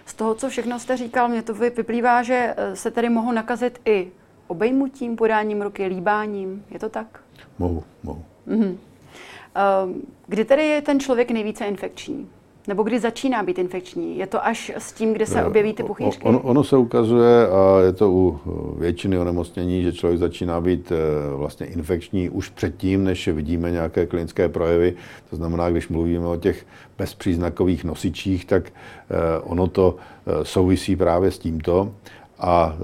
Z 0.05 0.13
toho, 0.13 0.35
co 0.35 0.49
všechno 0.49 0.79
jste 0.79 0.97
říkal, 0.97 1.27
mě 1.27 1.41
to 1.41 1.53
vyplývá, 1.53 2.23
že 2.23 2.55
se 2.73 2.91
tady 2.91 3.09
mohou 3.09 3.31
nakazit 3.31 3.79
i 3.85 4.07
obejmutím, 4.47 5.15
podáním 5.15 5.61
ruky, 5.61 5.85
líbáním. 5.85 6.65
Je 6.71 6.79
to 6.79 6.89
tak? 6.89 7.19
Mohu, 7.59 7.83
mohu. 8.03 8.23
Mm-hmm. 8.47 8.75
Kdy 10.27 10.45
tedy 10.45 10.67
je 10.67 10.81
ten 10.81 10.99
člověk 10.99 11.31
nejvíce 11.31 11.65
infekční? 11.65 12.27
Nebo 12.67 12.83
kdy 12.83 12.99
začíná 12.99 13.43
být 13.43 13.59
infekční? 13.59 14.17
Je 14.17 14.27
to 14.27 14.45
až 14.45 14.71
s 14.77 14.93
tím, 14.93 15.13
kdy 15.13 15.25
se 15.25 15.45
objeví 15.45 15.73
ty 15.73 15.83
puchýřky? 15.83 16.23
On, 16.23 16.39
ono 16.43 16.63
se 16.63 16.77
ukazuje, 16.77 17.47
a 17.47 17.79
je 17.85 17.93
to 17.93 18.11
u 18.11 18.39
většiny 18.77 19.17
onemocnění, 19.17 19.83
že 19.83 19.93
člověk 19.93 20.19
začíná 20.19 20.61
být 20.61 20.91
eh, 20.91 20.95
vlastně 21.35 21.65
infekční 21.65 22.29
už 22.29 22.49
předtím, 22.49 23.03
než 23.03 23.27
vidíme 23.27 23.71
nějaké 23.71 24.05
klinické 24.05 24.49
projevy. 24.49 24.93
To 25.29 25.35
znamená, 25.35 25.69
když 25.69 25.87
mluvíme 25.87 26.27
o 26.27 26.37
těch 26.37 26.65
bezpříznakových 26.97 27.83
nosičích, 27.83 28.45
tak 28.45 28.69
eh, 28.69 29.39
ono 29.43 29.67
to 29.67 29.95
eh, 29.95 30.45
souvisí 30.45 30.95
právě 30.95 31.31
s 31.31 31.39
tímto. 31.39 31.93
A 32.39 32.77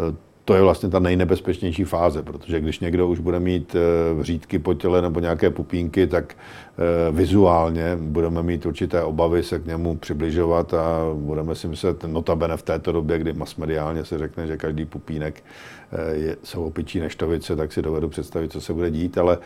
to 0.47 0.53
je 0.53 0.61
vlastně 0.61 0.89
ta 0.89 0.99
nejnebezpečnější 0.99 1.83
fáze, 1.83 2.23
protože 2.23 2.59
když 2.59 2.79
někdo 2.79 3.07
už 3.07 3.19
bude 3.19 3.39
mít 3.39 3.75
eh, 3.75 4.13
vřídky 4.13 4.59
po 4.59 4.73
těle 4.73 5.01
nebo 5.01 5.19
nějaké 5.19 5.49
pupínky, 5.49 6.07
tak 6.07 6.33
eh, 6.33 7.11
vizuálně 7.11 7.97
budeme 8.01 8.43
mít 8.43 8.65
určité 8.65 9.03
obavy 9.03 9.43
se 9.43 9.59
k 9.59 9.65
němu 9.65 9.97
přibližovat 9.97 10.73
a 10.73 10.99
budeme 11.13 11.55
si 11.55 11.67
myslet, 11.67 12.03
notabene 12.03 12.57
v 12.57 12.61
této 12.61 12.91
době, 12.91 13.19
kdy 13.19 13.33
masmediálně 13.33 14.05
se 14.05 14.17
řekne, 14.17 14.47
že 14.47 14.57
každý 14.57 14.85
pupínek 14.85 15.43
eh, 15.91 16.15
je, 16.15 16.37
jsou 16.43 16.63
opičí 16.63 16.99
neštovice, 16.99 17.55
tak 17.55 17.73
si 17.73 17.81
dovedu 17.81 18.09
představit, 18.09 18.51
co 18.51 18.61
se 18.61 18.73
bude 18.73 18.91
dít, 18.91 19.17
ale 19.17 19.37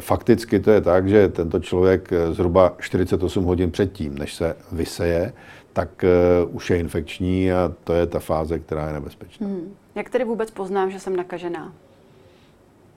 fakticky 0.00 0.60
to 0.60 0.70
je 0.70 0.80
tak, 0.80 1.08
že 1.08 1.28
tento 1.28 1.60
člověk 1.60 2.10
zhruba 2.32 2.74
48 2.80 3.44
hodin 3.44 3.70
předtím, 3.70 4.18
než 4.18 4.34
se 4.34 4.56
vyseje, 4.72 5.32
tak 5.72 6.04
už 6.50 6.70
je 6.70 6.78
infekční 6.78 7.52
a 7.52 7.72
to 7.84 7.92
je 7.92 8.06
ta 8.06 8.18
fáze, 8.18 8.58
která 8.58 8.86
je 8.86 8.92
nebezpečná. 8.92 9.46
Hmm. 9.46 9.74
Jak 9.94 10.10
tedy 10.10 10.24
vůbec 10.24 10.50
poznám, 10.50 10.90
že 10.90 11.00
jsem 11.00 11.16
nakažená? 11.16 11.72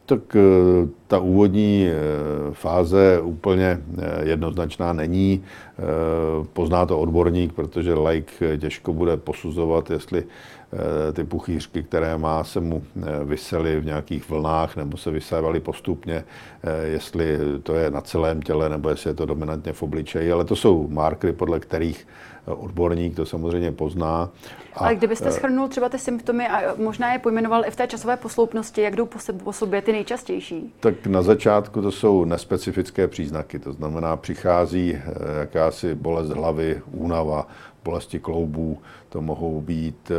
Tak 0.05 0.35
eh, 0.35 0.87
ta 1.07 1.19
úvodní 1.19 1.87
eh, 1.87 1.93
fáze 2.53 3.21
úplně 3.21 3.81
jednoznačná 4.23 4.93
není. 4.93 5.43
Pozná 6.53 6.85
to 6.85 6.99
odborník, 6.99 7.53
protože 7.53 7.93
like 7.93 8.57
těžko 8.57 8.93
bude 8.93 9.17
posuzovat, 9.17 9.91
jestli 9.91 10.23
ty 11.13 11.23
puchýřky, 11.23 11.83
které 11.83 12.17
má, 12.17 12.43
se 12.43 12.59
mu 12.59 12.83
vysely 13.23 13.79
v 13.79 13.85
nějakých 13.85 14.29
vlnách 14.29 14.75
nebo 14.75 14.97
se 14.97 15.11
vysévaly 15.11 15.59
postupně, 15.59 16.23
jestli 16.83 17.37
to 17.63 17.75
je 17.75 17.91
na 17.91 18.01
celém 18.01 18.41
těle 18.41 18.69
nebo 18.69 18.89
jestli 18.89 19.09
je 19.09 19.13
to 19.13 19.25
dominantně 19.25 19.73
v 19.73 19.83
obličeji, 19.83 20.31
ale 20.31 20.45
to 20.45 20.55
jsou 20.55 20.87
markery, 20.87 21.33
podle 21.33 21.59
kterých 21.59 22.07
odborník 22.45 23.15
to 23.15 23.25
samozřejmě 23.25 23.71
pozná. 23.71 24.29
A, 24.73 24.79
Ale 24.79 24.95
kdybyste 24.95 25.29
eh, 25.29 25.31
schrnul 25.31 25.67
třeba 25.67 25.89
ty 25.89 25.99
symptomy 25.99 26.47
a 26.47 26.75
možná 26.77 27.13
je 27.13 27.19
pojmenoval 27.19 27.65
i 27.65 27.71
v 27.71 27.75
té 27.75 27.87
časové 27.87 28.17
posloupnosti, 28.17 28.81
jak 28.81 28.95
jdou 28.95 29.09
po 29.43 29.53
sobě 29.53 29.81
ty 29.81 29.91
nejčastější? 29.91 30.73
Tak 30.79 31.07
na 31.07 31.21
začátku 31.21 31.81
to 31.81 31.91
jsou 31.91 32.25
nespecifické 32.25 33.07
příznaky, 33.07 33.59
to 33.59 33.73
znamená 33.73 34.17
přichází 34.17 34.95
eh, 34.95 35.39
jakási 35.39 35.95
bolest 35.95 36.29
hlavy, 36.29 36.81
únava, 36.91 37.47
bolesti 37.83 38.19
kloubů, 38.19 38.81
to 39.09 39.21
mohou 39.21 39.61
být 39.61 40.11
eh, 40.11 40.15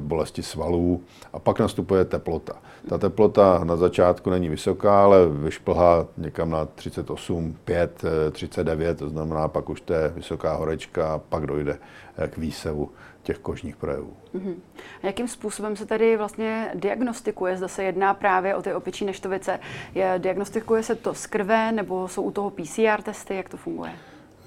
bolesti 0.00 0.42
svalů 0.42 1.02
a 1.32 1.38
pak 1.38 1.60
nastupuje 1.60 2.04
teplota. 2.04 2.56
Ta 2.88 2.98
teplota 2.98 3.60
na 3.64 3.76
začátku 3.76 4.30
není 4.30 4.48
vysoká, 4.48 5.04
ale 5.04 5.28
vyšplhá 5.28 6.06
někam 6.16 6.50
na 6.50 6.64
38, 6.64 7.56
5, 7.64 8.02
39, 8.30 8.98
to 8.98 9.08
znamená 9.08 9.48
pak 9.48 9.68
už 9.68 9.80
to 9.80 9.92
je 9.92 10.08
vysoká 10.08 10.54
horečka 10.54 11.14
a 11.14 11.18
pak 11.18 11.46
dojde 11.46 11.78
eh, 12.18 12.28
k 12.28 12.36
výsevu 12.36 12.90
těch 13.22 13.38
kožních 13.38 13.76
projevů. 13.76 14.12
Uh-huh. 14.34 14.54
A 15.02 15.06
jakým 15.06 15.28
způsobem 15.28 15.76
se 15.76 15.86
tady 15.86 16.16
vlastně 16.16 16.70
diagnostikuje? 16.74 17.56
Zda 17.56 17.68
se 17.68 17.84
jedná 17.84 18.14
právě 18.14 18.54
o 18.54 18.62
ty 18.62 18.74
opičí 18.74 19.04
neštovice. 19.04 19.60
Je, 19.94 20.14
diagnostikuje 20.18 20.82
se 20.82 20.94
to 20.94 21.14
z 21.14 21.26
krve 21.26 21.72
nebo 21.72 22.08
jsou 22.08 22.22
u 22.22 22.30
toho 22.30 22.50
PCR 22.50 23.02
testy? 23.02 23.36
Jak 23.36 23.48
to 23.48 23.56
funguje? 23.56 23.92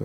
Eh, 0.00 0.04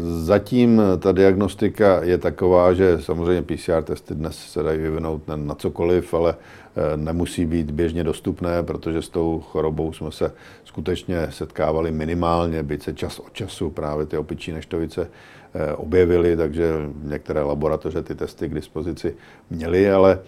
zatím 0.00 0.82
ta 0.98 1.12
diagnostika 1.12 2.02
je 2.02 2.18
taková, 2.18 2.72
že 2.72 2.98
samozřejmě 3.00 3.42
PCR 3.42 3.82
testy 3.82 4.14
dnes 4.14 4.36
se 4.36 4.62
dají 4.62 4.78
vyvinout 4.78 5.22
na 5.36 5.54
cokoliv, 5.54 6.14
ale 6.14 6.34
eh, 6.34 6.96
nemusí 6.96 7.46
být 7.46 7.70
běžně 7.70 8.04
dostupné, 8.04 8.62
protože 8.62 9.02
s 9.02 9.08
tou 9.08 9.40
chorobou 9.40 9.92
jsme 9.92 10.12
se 10.12 10.32
skutečně 10.64 11.26
setkávali 11.30 11.92
minimálně, 11.92 12.62
byť 12.62 12.82
se 12.82 12.94
čas 12.94 13.18
od 13.18 13.32
času 13.32 13.70
právě 13.70 14.06
ty 14.06 14.16
opičí 14.16 14.52
neštovice 14.52 15.08
eh, 15.54 15.72
objevily, 15.74 16.36
takže 16.36 16.72
některé 17.02 17.42
laboratoře 17.42 18.02
ty 18.02 18.14
testy 18.14 18.48
k 18.48 18.54
dispozici 18.54 19.14
měly, 19.50 19.90
ale 19.90 20.18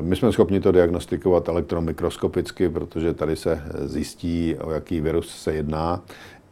my 0.00 0.16
jsme 0.16 0.32
schopni 0.32 0.60
to 0.60 0.72
diagnostikovat 0.72 1.48
elektromikroskopicky, 1.48 2.68
protože 2.68 3.14
tady 3.14 3.36
se 3.36 3.62
zjistí, 3.84 4.56
o 4.60 4.70
jaký 4.70 5.00
virus 5.00 5.28
se 5.28 5.54
jedná. 5.54 6.02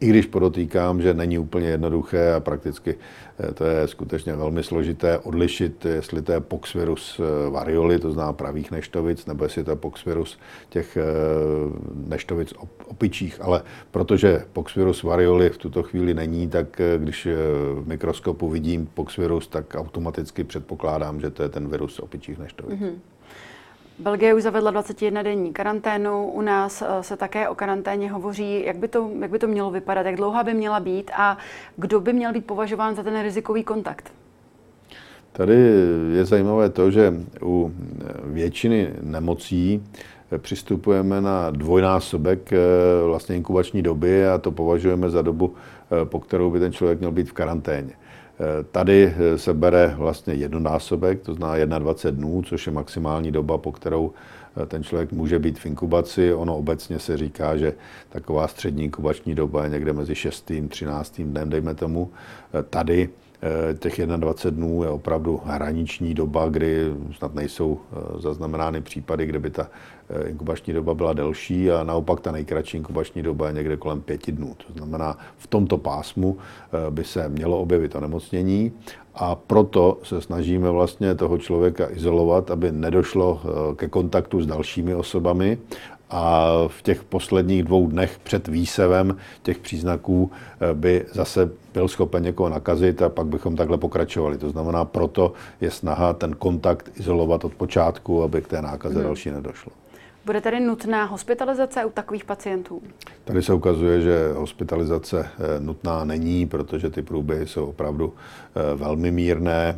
I 0.03 0.07
když 0.07 0.27
podotýkám, 0.27 1.03
že 1.03 1.15
není 1.15 1.39
úplně 1.39 1.69
jednoduché 1.69 2.35
a 2.35 2.41
prakticky 2.41 2.95
eh, 3.39 3.53
to 3.53 3.65
je 3.65 3.89
skutečně 3.89 4.37
velmi 4.37 4.63
složité 4.63 5.19
odlišit, 5.19 5.85
jestli 5.85 6.23
to 6.23 6.33
je 6.33 6.41
poxvirus 6.41 7.21
eh, 7.21 7.51
varioli, 7.51 7.99
to 7.99 8.13
zná 8.13 8.33
pravých 8.33 8.71
neštovic, 8.71 9.27
nebo 9.27 9.45
jestli 9.45 9.65
to 9.65 9.71
je 9.71 9.77
poxvirus 9.77 10.39
těch 10.69 10.97
eh, 10.97 11.03
neštovic 12.07 12.55
opičích. 12.87 13.41
Ale 13.41 13.63
protože 13.91 14.45
poxvirus 14.53 15.03
varioli 15.03 15.51
v 15.51 15.59
tuto 15.59 15.83
chvíli 15.83 16.15
není, 16.15 16.49
tak 16.49 16.81
když 16.99 17.29
v 17.75 17.83
mikroskopu 17.87 18.49
vidím 18.49 18.87
poxvirus, 18.95 19.47
tak 19.47 19.75
automaticky 19.75 20.45
předpokládám, 20.45 21.21
že 21.21 21.31
to 21.31 21.43
je 21.43 21.49
ten 21.49 21.69
virus 21.69 21.99
opičích 21.99 22.39
neštovic. 22.39 22.81
Mm-hmm. 22.81 22.95
Belgie 23.99 24.35
už 24.35 24.43
zavedla 24.43 24.73
21-denní 24.73 25.53
karanténu, 25.53 26.31
u 26.31 26.41
nás 26.41 26.83
eh, 26.83 27.03
se 27.03 27.17
také 27.17 27.49
o 27.49 27.55
karanténě 27.55 28.13
hovoří. 28.13 28.65
Jak 28.65 28.77
by, 28.77 28.89
to, 28.89 29.11
jak 29.21 29.31
by 29.31 29.39
to 29.39 29.47
mělo 29.47 29.71
vypadat, 29.71 30.07
jak 30.07 30.17
dlouhá 30.17 30.45
by 30.45 30.55
měla 30.55 30.81
být 30.81 31.11
a 31.17 31.39
kdo 31.77 32.01
by 32.01 32.13
měl 32.13 32.33
být 32.33 32.47
považován 32.47 32.95
za 32.95 33.03
ten 33.03 33.23
rizikový 33.23 33.65
kontakt? 33.65 34.13
Tady 35.33 35.55
je 36.13 36.25
zajímavé 36.25 36.71
to, 36.71 36.91
že 36.91 37.15
u 37.43 37.73
většiny 38.25 38.91
nemocí 39.03 39.83
přistupujeme 40.39 41.21
na 41.21 41.51
dvojnásobek 41.51 42.51
vlastně 43.07 43.37
inkubační 43.37 43.83
doby 43.83 44.29
a 44.29 44.39
to 44.39 44.51
považujeme 44.51 45.11
za 45.11 45.23
dobu, 45.23 45.55
po 46.05 46.21
kterou 46.21 46.51
by 46.51 46.61
ten 46.61 46.73
člověk 46.73 46.99
měl 46.99 47.13
být 47.13 47.29
v 47.29 47.33
karanténě. 47.33 47.93
Tady 48.73 49.15
se 49.37 49.55
bere 49.55 49.95
vlastně 49.97 50.35
jednonásobek, 50.35 51.23
to 51.23 51.35
znamená 51.35 51.79
21 51.79 52.21
dnů, 52.21 52.43
což 52.43 52.67
je 52.67 52.73
maximální 52.73 53.33
doba, 53.33 53.59
po 53.59 53.73
kterou 53.73 54.13
ten 54.67 54.85
člověk 54.85 55.13
může 55.13 55.39
být 55.39 55.59
v 55.59 55.67
inkubaci. 55.67 56.35
Ono 56.35 56.57
obecně 56.57 56.99
se 56.99 57.17
říká, 57.17 57.57
že 57.57 57.75
taková 58.09 58.49
střední 58.49 58.85
inkubační 58.85 59.35
doba 59.35 59.65
je 59.65 59.71
někde 59.71 59.93
mezi 59.93 60.15
6. 60.15 60.51
a 60.51 60.69
13. 60.69 61.21
dnem, 61.21 61.51
dejme 61.51 61.75
tomu. 61.75 62.11
Tady 62.71 63.09
Eh, 63.09 63.32
těch 63.79 64.07
21 64.07 64.51
dnů 64.51 64.83
je 64.83 64.89
opravdu 64.89 65.41
hraniční 65.45 66.15
doba, 66.15 66.49
kdy 66.49 66.93
snad 67.17 67.35
nejsou 67.35 67.81
eh, 67.81 68.21
zaznamenány 68.21 68.81
případy, 68.81 69.27
kde 69.27 69.39
by 69.39 69.51
ta 69.51 69.69
eh, 70.11 70.29
inkubační 70.29 70.73
doba 70.73 70.95
byla 70.95 71.13
delší 71.13 71.71
a 71.71 71.85
naopak 71.85 72.21
ta 72.21 72.33
nejkratší 72.33 72.77
inkubační 72.77 73.23
doba 73.23 73.47
je 73.47 73.53
někde 73.53 73.77
kolem 73.77 74.01
pěti 74.01 74.33
dnů. 74.33 74.57
To 74.67 74.73
znamená, 74.73 75.19
v 75.39 75.47
tomto 75.47 75.79
pásmu 75.79 76.37
by 76.91 77.05
se 77.05 77.29
mělo 77.29 77.61
objevit 77.61 77.95
onemocnění 77.95 78.73
a 79.15 79.35
proto 79.35 79.99
se 80.03 80.21
snažíme 80.21 80.71
vlastně 80.71 81.15
toho 81.15 81.39
člověka 81.39 81.91
izolovat, 81.91 82.51
aby 82.51 82.73
nedošlo 82.73 83.41
ke 83.77 83.89
kontaktu 83.89 84.43
s 84.43 84.47
dalšími 84.47 84.95
osobami 84.95 85.59
a 86.13 86.53
v 86.69 86.83
těch 86.83 87.05
posledních 87.05 87.63
dvou 87.63 87.87
dnech 87.87 88.19
před 88.23 88.49
výsevem 88.49 89.17
těch 89.43 89.59
příznaků 89.59 90.31
eh, 90.61 90.75
by 90.75 91.07
zase 91.13 91.51
byl 91.75 91.89
schopen 91.89 92.23
někoho 92.23 92.49
nakazit 92.49 93.03
a 93.03 93.09
pak 93.09 93.27
bychom 93.27 93.57
takhle 93.57 93.79
pokračovali. 93.79 94.39
To 94.39 94.51
znamená, 94.51 94.85
proto 94.85 95.33
je 95.61 95.71
snaha 95.71 96.13
ten 96.13 96.35
kontakt 96.35 96.91
izolovat 96.95 97.45
od 97.45 97.55
počátku, 97.55 98.23
aby 98.23 98.43
k 98.43 98.49
té 98.49 98.63
nákaze 98.63 98.95
hmm. 98.95 99.05
další 99.05 99.31
nedošlo. 99.31 99.73
Bude 100.25 100.41
tedy 100.41 100.61
nutná 100.61 101.05
hospitalizace 101.05 101.85
u 101.85 101.91
takových 101.91 102.25
pacientů? 102.25 102.83
Tady 103.25 103.43
se 103.43 103.55
ukazuje, 103.55 104.01
že 104.01 104.33
hospitalizace 104.33 105.29
eh, 105.29 105.61
nutná 105.61 106.05
není, 106.05 106.47
protože 106.47 106.91
ty 106.91 107.03
průběhy 107.03 107.47
jsou 107.47 107.67
opravdu 107.67 108.15
eh, 108.15 108.75
velmi 108.75 109.11
mírné, 109.11 109.77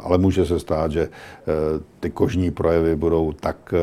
ale 0.00 0.18
může 0.18 0.46
se 0.46 0.58
stát, 0.60 0.92
že 0.92 1.08
ty 2.00 2.10
kožní 2.10 2.50
projevy 2.50 2.96
budou 2.96 3.32
tak 3.32 3.74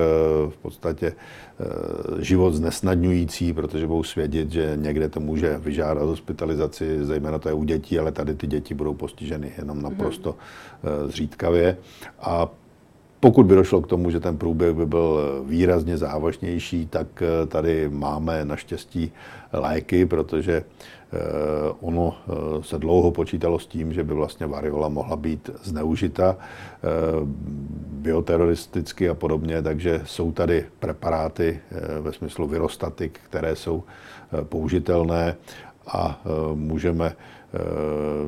v 0.49 0.57
podstatě 0.61 1.13
Eh, 1.59 2.23
život 2.23 2.53
znesnadňující, 2.53 3.53
protože 3.53 3.87
budou 3.87 4.03
svědět, 4.03 4.51
že 4.51 4.73
někde 4.75 5.09
to 5.09 5.19
může 5.19 5.57
vyžádat 5.57 6.03
hospitalizaci, 6.03 7.05
zejména 7.05 7.39
to 7.39 7.49
je 7.49 7.53
u 7.53 7.63
dětí, 7.63 7.99
ale 7.99 8.11
tady 8.11 8.35
ty 8.35 8.47
děti 8.47 8.73
budou 8.73 8.93
postiženy 8.93 9.53
jenom 9.57 9.81
naprosto 9.81 10.35
mm. 10.83 11.11
zřídkavě. 11.11 11.77
A 12.19 12.49
pokud 13.25 13.45
by 13.45 13.55
došlo 13.55 13.81
k 13.81 13.87
tomu, 13.87 14.11
že 14.11 14.19
ten 14.19 14.37
průběh 14.37 14.73
by 14.73 14.85
byl 14.85 15.19
výrazně 15.45 15.97
závažnější, 15.97 16.87
tak 16.87 17.07
eh, 17.21 17.47
tady 17.47 17.89
máme 17.89 18.45
naštěstí 18.45 19.11
léky, 19.53 20.05
protože 20.05 20.53
eh, 20.61 21.17
ono 21.81 22.13
eh, 22.13 22.33
se 22.63 22.77
dlouho 22.77 23.11
počítalo 23.11 23.59
s 23.59 23.65
tím, 23.65 23.93
že 23.93 24.03
by 24.03 24.13
vlastně 24.13 24.45
variola 24.45 24.89
mohla 24.89 25.15
být 25.15 25.49
zneužita 25.63 26.37
bioteroristicky 28.05 29.09
a 29.09 29.13
podobně, 29.13 29.61
takže 29.61 30.01
jsou 30.05 30.31
tady 30.31 30.65
preparáty 30.79 31.59
ve 32.01 32.13
smyslu 32.13 32.47
virostatik, 32.47 33.19
které 33.29 33.55
jsou 33.55 33.83
použitelné 34.43 35.35
a 35.87 36.21
můžeme 36.53 37.15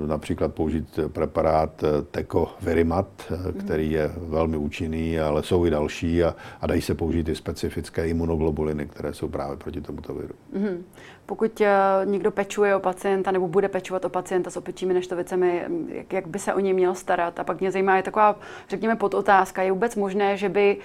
například 0.08 0.54
použít 0.54 1.00
preparát 1.08 1.84
eh, 1.84 2.02
Tecovirimat, 2.02 3.08
eh, 3.32 3.52
který 3.52 3.92
je 3.92 4.12
velmi 4.18 4.58
účinný, 4.58 5.20
ale 5.20 5.44
jsou 5.44 5.66
i 5.66 5.70
další 5.70 6.24
a, 6.24 6.36
a 6.62 6.68
dají 6.68 6.82
se 6.82 6.96
použít 6.96 7.30
i 7.30 7.36
specifické 7.36 8.08
imunoglobuliny, 8.08 8.86
které 8.86 9.14
jsou 9.14 9.28
právě 9.28 9.58
proti 9.58 9.82
tomuto 9.82 10.14
viru. 10.14 10.34
Mm-hmm. 10.58 10.78
Pokud 11.26 11.62
někdo 12.06 12.32
pečuje 12.32 12.76
o 12.76 12.80
pacienta 12.80 13.32
nebo 13.32 13.48
bude 13.48 13.68
pečovat 13.70 14.06
o 14.06 14.10
pacienta 14.10 14.50
s 14.50 14.58
opičími 14.58 14.94
neštovicemi, 14.94 15.64
jak, 15.88 16.14
jak 16.14 16.28
by 16.28 16.40
se 16.40 16.54
o 16.54 16.60
něj 16.60 16.74
měl 16.74 16.96
starat? 16.96 17.40
A 17.40 17.44
pak 17.44 17.60
mě 17.60 17.72
zajímá, 17.72 17.98
je 17.98 18.04
taková, 18.04 18.36
řekněme, 18.70 18.96
podotázka. 18.96 19.62
Je 19.62 19.72
vůbec 19.72 19.96
možné, 19.96 20.38
že 20.38 20.50
by 20.50 20.78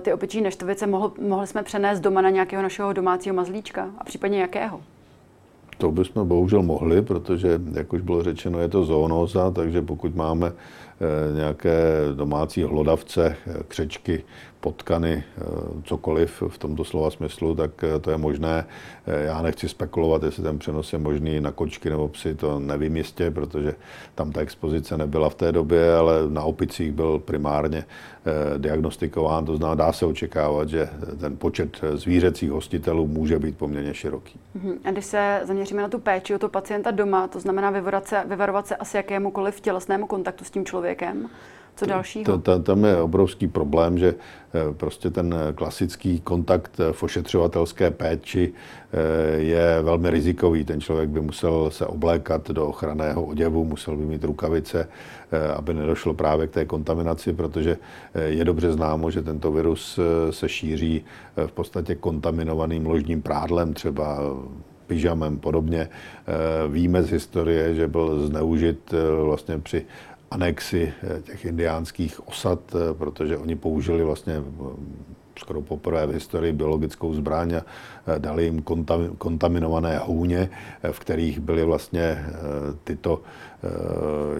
ty 0.00 0.12
opičí 0.12 0.40
neštovice 0.40 0.86
mohl, 0.86 1.12
mohli 1.20 1.46
jsme 1.46 1.62
přenést 1.62 2.00
doma 2.00 2.20
na 2.20 2.30
nějakého 2.30 2.62
našeho 2.62 2.92
domácího 2.92 3.34
mazlíčka? 3.34 3.90
A 3.98 4.04
případně 4.04 4.40
jakého? 4.40 4.80
To 5.78 5.90
bychom 5.90 6.28
bohužel 6.28 6.62
mohli, 6.62 7.02
protože, 7.02 7.60
jak 7.72 7.92
už 7.92 8.00
bylo 8.00 8.22
řečeno, 8.22 8.60
je 8.60 8.68
to 8.68 8.84
zoonóza, 8.84 9.50
takže 9.50 9.82
pokud 9.82 10.14
máme 10.14 10.52
eh, 10.52 11.36
nějaké 11.36 11.74
domácí 12.14 12.62
hlodavce, 12.62 13.36
eh, 13.46 13.54
křečky, 13.68 14.24
potkany, 14.60 15.24
eh, 15.24 15.42
cokoliv 15.84 16.42
v 16.48 16.58
tomto 16.58 16.84
slova 16.84 17.10
smyslu, 17.10 17.54
tak 17.54 17.70
eh, 17.84 17.98
to 17.98 18.10
je 18.10 18.18
možné. 18.18 18.66
Eh, 19.06 19.24
já 19.24 19.42
nechci 19.42 19.68
spekulovat, 19.68 20.22
jestli 20.22 20.42
ten 20.42 20.58
přenos 20.58 20.92
je 20.92 20.98
možný 20.98 21.40
na 21.40 21.52
kočky 21.52 21.90
nebo 21.90 22.08
psy, 22.08 22.34
to 22.34 22.58
nevím 22.58 22.96
jistě, 22.96 23.30
protože 23.30 23.74
tam 24.14 24.32
ta 24.32 24.40
expozice 24.40 24.98
nebyla 24.98 25.28
v 25.28 25.34
té 25.34 25.52
době, 25.52 25.94
ale 25.94 26.14
na 26.28 26.42
opicích 26.42 26.92
byl 26.92 27.18
primárně 27.18 27.84
diagnostikován, 28.58 29.44
to 29.44 29.56
znamená, 29.56 29.74
dá 29.74 29.92
se 29.92 30.06
očekávat, 30.06 30.68
že 30.68 30.88
ten 31.20 31.36
počet 31.36 31.80
zvířecích 31.94 32.50
hostitelů 32.50 33.06
může 33.06 33.38
být 33.38 33.58
poměrně 33.58 33.94
široký. 33.94 34.40
Mhm. 34.54 34.72
A 34.84 34.90
když 34.90 35.04
se 35.04 35.40
zaměříme 35.44 35.82
na 35.82 35.88
tu 35.88 35.98
péči 35.98 36.34
o 36.34 36.38
to 36.38 36.48
pacienta 36.48 36.90
doma, 36.90 37.28
to 37.28 37.40
znamená 37.40 37.70
vyvarovat 37.70 38.08
se, 38.08 38.24
vyvarovat 38.26 38.66
se 38.66 38.76
asi 38.76 38.96
jakémukoliv 38.96 39.60
tělesnému 39.60 40.06
kontaktu 40.06 40.44
s 40.44 40.50
tím 40.50 40.64
člověkem, 40.64 41.28
co 41.76 41.86
dalšího? 41.86 42.24
To, 42.24 42.38
to, 42.38 42.58
tam 42.58 42.84
je 42.84 42.96
obrovský 42.96 43.48
problém, 43.48 43.98
že 43.98 44.14
eh, 44.14 44.74
prostě 44.74 45.10
ten 45.10 45.34
klasický 45.54 46.20
kontakt 46.20 46.80
v 46.92 47.02
ošetřovatelské 47.02 47.90
péči 47.90 48.52
eh, 48.52 49.36
je 49.36 49.82
velmi 49.82 50.10
rizikový. 50.10 50.64
Ten 50.64 50.80
člověk 50.80 51.08
by 51.08 51.20
musel 51.20 51.70
se 51.70 51.86
oblékat 51.86 52.50
do 52.50 52.66
ochranného 52.66 53.24
oděvu, 53.24 53.64
musel 53.64 53.96
by 53.96 54.04
mít 54.04 54.24
rukavice, 54.24 54.88
eh, 55.32 55.52
aby 55.52 55.74
nedošlo 55.74 56.14
právě 56.14 56.46
k 56.46 56.50
té 56.50 56.64
kontaminaci, 56.64 57.32
protože 57.32 57.76
je 58.26 58.44
dobře 58.44 58.72
známo, 58.72 59.10
že 59.10 59.22
tento 59.22 59.52
virus 59.52 60.00
se 60.30 60.48
šíří 60.48 61.04
v 61.46 61.52
podstatě 61.52 61.94
kontaminovaným 61.94 62.86
ložním 62.86 63.22
prádlem, 63.22 63.74
třeba 63.74 64.18
pyžamem 64.86 65.38
podobně. 65.38 65.88
Víme 66.68 67.02
z 67.02 67.10
historie, 67.10 67.74
že 67.74 67.88
byl 67.88 68.26
zneužit 68.26 68.94
vlastně 69.22 69.58
při 69.58 69.86
anexi 70.30 70.92
eh, 71.02 71.22
těch 71.22 71.44
indiánských 71.44 72.28
osad, 72.28 72.60
eh, 72.74 72.94
protože 72.94 73.36
oni 73.36 73.56
použili 73.56 74.04
vlastně 74.04 74.34
eh, 74.34 74.42
skoro 75.38 75.62
poprvé 75.62 76.06
v 76.06 76.10
historii 76.10 76.52
biologickou 76.52 77.14
zbraň 77.14 77.54
a 77.56 77.62
dali 78.18 78.44
jim 78.44 78.62
kontaminované 79.18 79.98
hůně, 79.98 80.50
v 80.90 81.00
kterých 81.00 81.40
byly 81.40 81.64
vlastně 81.64 82.24
tyto 82.84 83.22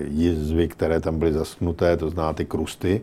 jizvy, 0.08 0.68
které 0.68 1.00
tam 1.00 1.18
byly 1.18 1.32
zaschnuté, 1.32 1.96
to 1.96 2.10
zná 2.10 2.32
ty 2.32 2.44
krusty. 2.44 3.02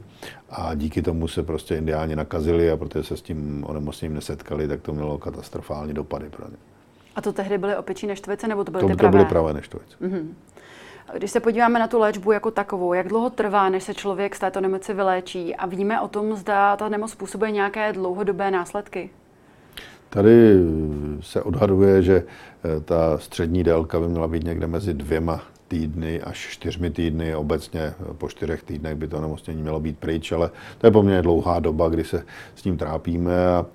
A 0.50 0.76
díky 0.76 1.02
tomu 1.02 1.28
se 1.28 1.43
prostě 1.43 1.76
indiáni 1.76 2.15
nakazili 2.15 2.71
a 2.71 2.78
protože 2.78 3.04
se 3.04 3.17
s 3.17 3.21
tím 3.21 3.65
onemocněním 3.67 4.15
nesetkali, 4.15 4.67
tak 4.67 4.82
to 4.82 4.93
mělo 4.93 5.17
katastrofální 5.17 5.93
dopady 5.93 6.30
pro 6.30 6.48
ně. 6.50 6.58
A 7.15 7.21
to 7.21 7.34
tehdy 7.34 7.58
byly 7.58 7.76
opičí 7.76 8.08
neštvice, 8.08 8.48
nebo 8.48 8.63
to 8.63 8.71
byly 8.71 8.82
to, 8.82 8.88
ty 8.88 8.95
pravé? 8.95 9.12
To 9.12 9.17
byly 9.17 9.30
pravé 9.30 9.54
neštvice. 9.54 9.95
Mm-hmm. 10.02 10.28
Když 11.13 11.31
se 11.31 11.39
podíváme 11.39 11.79
na 11.79 11.87
tu 11.87 11.99
léčbu 11.99 12.31
jako 12.31 12.51
takovou, 12.51 12.93
jak 12.93 13.07
dlouho 13.07 13.29
trvá, 13.29 13.69
než 13.69 13.83
se 13.83 13.93
člověk 13.93 14.35
z 14.35 14.39
této 14.39 14.61
nemoci 14.61 14.93
vyléčí 14.93 15.55
a 15.55 15.65
víme 15.65 16.01
o 16.01 16.07
tom, 16.07 16.35
zda 16.35 16.75
ta 16.75 16.89
nemoc 16.89 17.11
způsobuje 17.11 17.51
nějaké 17.51 17.93
dlouhodobé 17.93 18.51
následky? 18.51 19.09
Tady 20.09 20.59
se 21.21 21.41
odhaduje, 21.41 22.01
že 22.01 22.15
eh, 22.15 22.79
ta 22.79 23.17
střední 23.17 23.63
délka 23.63 23.99
by 23.99 24.07
měla 24.07 24.27
být 24.27 24.43
někde 24.43 24.67
mezi 24.67 24.93
dvěma 24.93 25.41
týdny 25.67 26.21
až 26.21 26.47
čtyřmi 26.51 26.89
týdny. 26.89 27.36
Obecně 27.36 27.93
po 28.17 28.30
čtyřech 28.30 28.63
týdnech 28.63 28.95
by 28.95 29.08
to 29.08 29.21
nemocnění 29.21 29.62
mělo 29.62 29.80
být 29.80 29.97
pryč, 29.97 30.32
ale 30.32 30.49
to 30.78 30.88
je 30.88 30.91
poměrně 30.91 31.21
dlouhá 31.21 31.60
doba, 31.60 31.89
kdy 31.89 32.04
se 32.04 32.23
s 32.56 32.63
ním 32.63 32.78
trápíme 32.78 33.47
a 33.47 33.65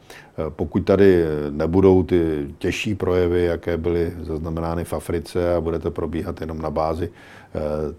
pokud 0.48 0.80
tady 0.80 1.24
nebudou 1.50 2.02
ty 2.02 2.48
těžší 2.58 2.94
projevy, 2.94 3.44
jaké 3.44 3.76
byly 3.76 4.12
zaznamenány 4.20 4.84
v 4.84 4.92
Africe 4.92 5.54
a 5.54 5.60
bude 5.60 5.78
to 5.78 5.90
probíhat 5.90 6.40
jenom 6.40 6.62
na 6.62 6.70
bázi 6.70 7.10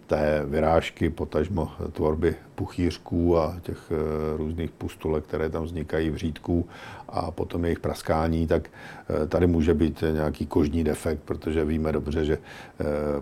té 0.07 0.43
vyrážky, 0.45 1.09
potažmo 1.09 1.71
tvorby 1.91 2.35
puchýřků 2.55 3.37
a 3.37 3.57
těch 3.61 3.91
eh, 3.91 4.37
různých 4.37 4.71
pustulek, 4.71 5.23
které 5.23 5.49
tam 5.49 5.63
vznikají 5.63 6.09
v 6.09 6.15
řídku 6.15 6.67
a 7.09 7.31
potom 7.31 7.63
jejich 7.63 7.79
praskání, 7.79 8.47
tak 8.47 8.69
eh, 8.69 9.27
tady 9.27 9.47
může 9.47 9.73
být 9.73 10.03
nějaký 10.13 10.45
kožní 10.45 10.83
defekt, 10.83 11.19
protože 11.25 11.65
víme 11.65 11.91
dobře, 11.91 12.25
že 12.25 12.37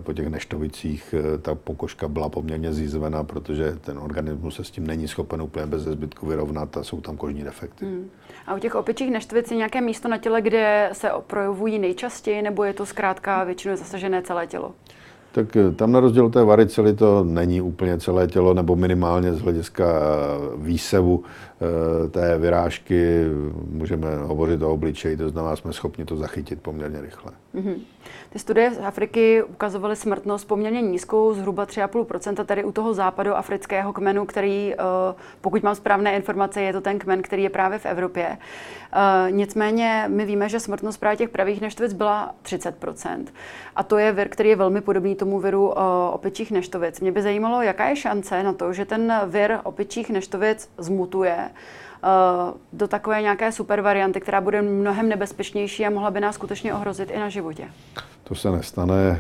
po 0.04 0.14
těch 0.14 0.28
neštovicích 0.28 1.16
ta 1.42 1.56
pokožka 1.56 2.08
byla 2.08 2.30
poměrně 2.30 2.74
zízvena, 2.74 3.24
protože 3.24 3.76
ten 3.82 3.98
organismus 4.00 4.56
se 4.56 4.64
s 4.64 4.72
tím 4.72 4.88
není 4.88 5.08
schopen 5.08 5.42
úplně 5.42 5.66
bez 5.66 5.82
zbytku 5.82 6.28
vyrovnat 6.28 6.78
a 6.78 6.84
jsou 6.84 7.02
tam 7.02 7.18
kožní 7.18 7.44
defekty. 7.44 7.86
Hmm. 7.86 8.10
A 8.48 8.56
u 8.56 8.60
těch 8.60 8.76
opičích 8.76 9.12
neštovic 9.12 9.52
je 9.52 9.58
nějaké 9.58 9.82
místo 9.82 10.08
na 10.08 10.18
těle, 10.18 10.42
kde 10.42 10.90
se 10.94 11.10
projevují 11.28 11.80
nejčastěji, 11.80 12.42
nebo 12.42 12.64
je 12.64 12.74
to 12.74 12.86
zkrátka 12.86 13.44
většinou 13.44 13.76
zasažené 13.76 14.22
celé 14.22 14.48
tělo? 14.48 14.74
Tak 15.32 15.56
eh, 15.56 15.72
tam 15.72 15.92
na 15.92 16.00
rozdíl 16.00 16.30
té 16.30 16.44
varicely 16.44 16.94
to 16.94 17.24
není 17.24 17.62
úplně 17.62 17.98
celé 17.98 18.28
tělo, 18.28 18.54
nebo 18.54 18.76
minimálně 18.76 19.34
z 19.34 19.42
hlediska 19.42 19.86
eh, 19.86 20.58
výsevu 20.58 21.24
té 22.12 22.38
vyrážky 22.38 23.26
můžeme 23.72 24.16
hovořit 24.16 24.62
o 24.62 24.74
obličeji, 24.74 25.18
to 25.18 25.30
znamená, 25.30 25.56
jsme 25.56 25.74
schopni 25.74 26.06
to 26.06 26.16
zachytit 26.16 26.62
poměrně 26.62 27.02
rychle. 27.02 27.32
Mm-hmm. 27.56 27.76
Ty 28.30 28.40
studie 28.40 28.74
z 28.74 28.80
Afriky 28.80 29.44
ukazovaly 29.44 29.96
smrtnost 29.96 30.48
poměrně 30.48 30.82
nízkou, 30.82 31.34
zhruba 31.34 31.66
3,5%, 31.66 32.46
tady 32.46 32.64
u 32.64 32.72
toho 32.72 32.94
západu 32.94 33.36
afrického 33.36 33.94
kmenu, 33.94 34.26
který, 34.26 34.74
pokud 35.42 35.64
mám 35.64 35.76
správné 35.76 36.16
informace, 36.16 36.62
je 36.62 36.74
to 36.74 36.82
ten 36.82 37.00
kmen, 37.00 37.22
který 37.22 37.44
je 37.44 37.50
právě 37.50 37.80
v 37.80 37.86
Evropě. 37.86 38.38
Nicméně 39.30 40.06
my 40.08 40.26
víme, 40.26 40.50
že 40.50 40.60
smrtnost 40.60 41.00
právě 41.00 41.18
těch 41.18 41.30
pravých 41.30 41.62
neštovic 41.62 41.94
byla 41.94 42.36
30%. 42.44 43.26
A 43.76 43.84
to 43.84 43.98
je 43.98 44.12
vir, 44.12 44.30
který 44.30 44.50
je 44.50 44.56
velmi 44.56 44.82
podobný 44.82 45.16
tomu 45.16 45.40
viru 45.40 45.74
opičích 46.12 46.52
neštovic. 46.52 47.00
Mě 47.00 47.12
by 47.12 47.22
zajímalo, 47.22 47.62
jaká 47.62 47.90
je 47.90 47.96
šance 47.96 48.44
na 48.44 48.54
to, 48.54 48.74
že 48.74 48.86
ten 48.86 49.14
vir 49.28 49.60
opičích 49.64 50.10
neštovic 50.10 50.70
zmutuje 50.78 51.49
do 52.74 52.88
takové 52.88 53.22
nějaké 53.22 53.52
super 53.52 53.82
varianty, 53.82 54.22
která 54.22 54.42
bude 54.42 54.62
mnohem 54.62 55.10
nebezpečnější 55.10 55.86
a 55.86 55.90
mohla 55.90 56.12
by 56.12 56.20
nás 56.20 56.36
skutečně 56.36 56.74
ohrozit 56.74 57.12
i 57.12 57.20
na 57.20 57.30
životě. 57.30 57.64
To 58.24 58.36
se 58.36 58.52
nestane. 58.52 59.20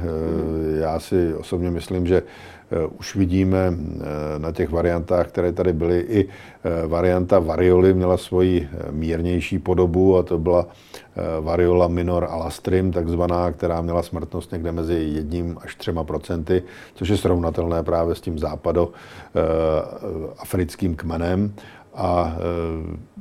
Já 0.79 0.99
si 0.99 1.33
osobně 1.33 1.71
myslím, 1.71 2.07
že 2.07 2.23
Eh, 2.71 2.85
už 2.99 3.15
vidíme 3.15 3.73
eh, 3.73 4.39
na 4.39 4.51
těch 4.51 4.69
variantách, 4.69 5.27
které 5.27 5.51
tady 5.51 5.73
byly, 5.73 5.99
i 5.99 6.29
eh, 6.29 6.87
varianta 6.87 7.39
varioli 7.39 7.93
měla 7.93 8.17
svoji 8.17 8.69
mírnější 8.91 9.59
podobu 9.59 10.17
a 10.17 10.23
to 10.23 10.37
byla 10.37 10.67
variola 11.41 11.87
minor 11.87 12.27
alastrim, 12.29 12.91
takzvaná, 12.91 13.51
která 13.51 13.81
měla 13.81 14.03
smrtnost 14.03 14.51
někde 14.51 14.71
mezi 14.71 14.93
jedním 14.93 15.57
až 15.61 15.75
třema 15.75 16.03
procenty, 16.03 16.63
což 16.95 17.09
je 17.09 17.17
srovnatelné 17.17 17.83
právě 17.83 18.15
s 18.15 18.21
tím 18.21 18.39
západo 18.39 18.91
africkým 20.37 20.95
kmenem 20.95 21.53
a 21.93 22.37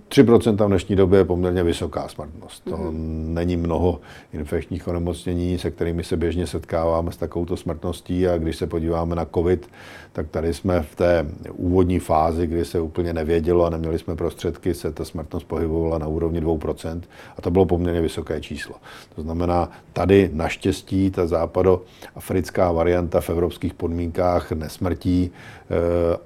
3% 0.09 0.65
v 0.65 0.69
dnešní 0.69 0.97
době 0.97 1.19
je 1.19 1.25
poměrně 1.25 1.63
vysoká 1.63 2.09
smrtnost. 2.09 2.65
To 2.65 2.71
mm-hmm. 2.71 2.93
není 3.33 3.57
mnoho 3.57 4.01
infekčních 4.33 4.89
onemocnění, 4.89 5.59
se 5.59 5.71
kterými 5.71 6.05
se 6.05 6.17
běžně 6.17 6.47
setkáváme 6.47 7.13
s 7.13 7.17
takovouto 7.17 7.57
smrtností 7.57 8.29
a 8.29 8.39
když 8.39 8.57
se 8.57 8.67
podíváme 8.67 9.17
na 9.17 9.27
COVID, 9.35 9.69
tak 10.13 10.29
tady 10.29 10.55
jsme 10.55 10.83
v 10.83 10.97
té 10.97 11.27
úvodní 11.53 11.99
fázi, 11.99 12.47
kdy 12.47 12.65
se 12.65 12.81
úplně 12.81 13.13
nevědělo 13.13 13.65
a 13.65 13.71
neměli 13.71 13.99
jsme 13.99 14.17
prostředky, 14.17 14.75
se 14.75 14.93
ta 14.93 15.05
smrtnost 15.05 15.47
pohybovala 15.47 15.99
na 15.99 16.07
úrovni 16.07 16.41
2% 16.41 17.01
a 17.37 17.43
to 17.43 17.51
bylo 17.51 17.67
poměrně 17.67 18.01
vysoké 18.01 18.41
číslo. 18.41 18.75
To 19.15 19.23
znamená, 19.23 19.71
tady 19.93 20.31
naštěstí 20.33 21.11
ta 21.11 21.27
západoafrická 21.27 22.73
varianta 22.73 23.21
v 23.21 23.31
evropských 23.31 23.75
podmínkách 23.75 24.53
nesmrtí 24.53 25.31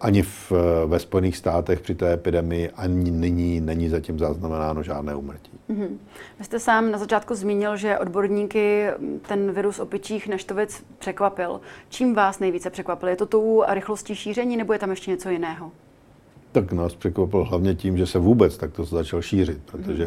ani 0.00 0.22
v, 0.22 0.52
ve 0.86 0.98
Spojených 0.98 1.36
státech 1.36 1.80
při 1.80 1.94
té 1.94 2.12
epidemii, 2.12 2.70
ani 2.70 3.10
nyní 3.10 3.60
není 3.60 3.88
zatím 3.88 4.18
zaznamenáno 4.18 4.82
žádné 4.82 5.14
umrtí. 5.14 5.50
Mm-hmm. 5.70 5.88
Vy 6.38 6.44
jste 6.44 6.60
sám 6.60 6.90
na 6.90 6.98
začátku 6.98 7.34
zmínil, 7.34 7.76
že 7.76 7.98
odborníky 7.98 8.86
ten 9.28 9.52
virus 9.52 9.78
opičích 9.78 10.28
neštovic 10.28 10.84
překvapil. 10.98 11.60
Čím 11.88 12.14
vás 12.14 12.38
nejvíce 12.38 12.70
překvapil? 12.70 13.08
Je 13.08 13.16
to 13.16 13.26
tou 13.26 13.64
rychlostí 13.68 14.14
šíření 14.14 14.56
nebo 14.56 14.72
je 14.72 14.78
tam 14.78 14.90
ještě 14.90 15.10
něco 15.10 15.30
jiného? 15.30 15.72
Tak 16.52 16.72
nás 16.72 16.94
překvapil 16.94 17.44
hlavně 17.44 17.74
tím, 17.74 17.98
že 17.98 18.06
se 18.06 18.18
vůbec 18.18 18.56
takto 18.56 18.84
začal 18.84 19.22
šířit, 19.22 19.58
protože 19.66 20.04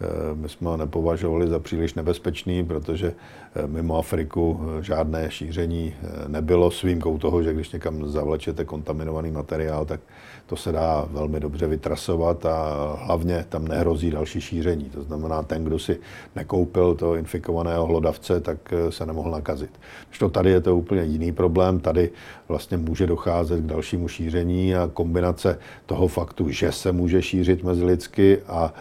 eh, 0.00 0.06
my 0.34 0.48
jsme 0.48 0.68
ho 0.68 0.76
nepovažovali 0.76 1.48
za 1.48 1.58
příliš 1.58 1.94
nebezpečný, 1.94 2.64
protože 2.64 3.12
eh, 3.54 3.66
mimo 3.66 3.98
Afriku 3.98 4.60
eh, 4.62 4.82
žádné 4.82 5.30
šíření 5.30 5.94
nebylo 6.28 6.70
s 6.70 6.82
výjimkou 6.82 7.18
toho, 7.18 7.42
že 7.42 7.54
když 7.54 7.72
někam 7.72 8.08
zavlečete 8.08 8.64
kontaminovaný 8.64 9.30
materiál, 9.30 9.84
tak 9.84 10.00
to 10.46 10.56
se 10.56 10.72
dá 10.72 11.08
velmi 11.10 11.40
dobře 11.40 11.66
vytrasovat 11.66 12.46
a 12.46 12.74
hlavně 13.04 13.46
tam 13.48 13.68
nehrozí 13.68 14.10
další 14.10 14.40
šíření. 14.40 14.84
To 14.84 15.02
znamená, 15.02 15.42
ten, 15.42 15.64
kdo 15.64 15.78
si 15.78 15.98
nekoupil 16.36 16.94
toho 16.94 17.14
infikovaného 17.14 17.86
hlodavce, 17.86 18.40
tak 18.40 18.74
se 18.90 19.06
nemohl 19.06 19.30
nakazit. 19.30 19.70
Když 20.08 20.18
to 20.18 20.28
tady 20.28 20.50
je 20.50 20.60
to 20.60 20.76
úplně 20.76 21.02
jiný 21.02 21.32
problém, 21.32 21.80
tady 21.80 22.10
vlastně 22.48 22.76
může 22.76 23.06
docházet 23.06 23.60
k 23.60 23.66
dalšímu 23.66 24.08
šíření 24.08 24.74
a 24.74 24.90
kombinace 24.92 25.58
toho 25.90 26.08
faktu, 26.08 26.50
že 26.50 26.72
se 26.72 26.92
může 26.92 27.22
šířit 27.22 27.64
mezi 27.64 27.84
lidsky 27.84 28.38
a 28.46 28.74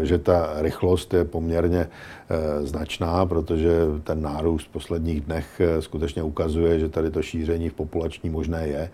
e, 0.00 0.06
že 0.06 0.18
ta 0.18 0.52
rychlost 0.56 1.14
je 1.14 1.24
poměrně 1.24 1.80
e, 1.80 2.66
značná, 2.66 3.26
protože 3.26 3.70
ten 4.04 4.22
nárůst 4.22 4.64
v 4.64 4.72
posledních 4.72 5.20
dnech 5.20 5.60
e, 5.60 5.82
skutečně 5.82 6.22
ukazuje, 6.22 6.78
že 6.78 6.88
tady 6.88 7.10
to 7.10 7.22
šíření 7.22 7.68
v 7.68 7.74
populační 7.74 8.30
možné 8.30 8.68
je, 8.68 8.90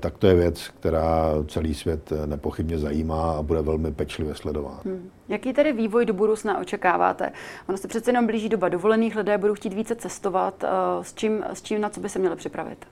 tak 0.00 0.18
to 0.18 0.26
je 0.26 0.34
věc, 0.34 0.68
která 0.80 1.34
celý 1.48 1.74
svět 1.74 2.12
nepochybně 2.26 2.78
zajímá 2.78 3.32
a 3.32 3.42
bude 3.42 3.62
velmi 3.62 3.92
pečlivě 3.92 4.34
sledována. 4.34 4.80
Hmm. 4.84 5.10
Jaký 5.28 5.52
tedy 5.52 5.72
vývoj 5.72 6.06
do 6.06 6.12
budoucna 6.12 6.60
očekáváte? 6.60 7.32
Ono 7.68 7.78
se 7.78 7.88
přece 7.88 8.10
jenom 8.10 8.26
blíží 8.26 8.48
doba 8.48 8.68
dovolených, 8.68 9.16
lidé 9.16 9.38
budou 9.38 9.54
chtít 9.54 9.72
více 9.72 9.94
cestovat. 9.94 10.64
S 11.02 11.14
čím, 11.14 11.44
s 11.52 11.62
čím 11.62 11.80
na 11.80 11.88
co 11.88 12.00
by 12.00 12.08
se 12.08 12.18
měli 12.18 12.36
připravit? 12.36 12.86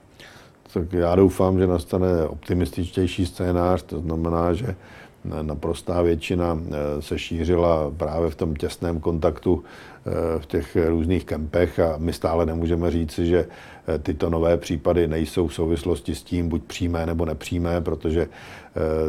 Tak 0.73 0.93
já 0.93 1.15
doufám, 1.15 1.59
že 1.59 1.67
nastane 1.67 2.27
optimističtější 2.27 3.25
scénář, 3.25 3.83
to 3.83 3.99
znamená, 3.99 4.53
že 4.53 4.75
naprostá 5.41 6.01
většina 6.01 6.59
eh, 6.59 7.01
se 7.01 7.19
šířila 7.19 7.91
právě 7.97 8.29
v 8.29 8.35
tom 8.35 8.55
těsném 8.55 8.99
kontaktu 8.99 9.63
eh, 9.63 10.39
v 10.39 10.45
těch 10.45 10.77
různých 10.87 11.25
kempech 11.25 11.79
a 11.79 11.95
my 11.97 12.13
stále 12.13 12.45
nemůžeme 12.45 12.91
říci, 12.91 13.25
že 13.25 13.45
tyto 14.03 14.29
nové 14.29 14.57
případy 14.57 15.07
nejsou 15.07 15.47
v 15.47 15.53
souvislosti 15.53 16.15
s 16.15 16.23
tím 16.23 16.49
buď 16.49 16.63
přímé 16.63 17.05
nebo 17.05 17.25
nepřímé, 17.25 17.81
protože 17.81 18.27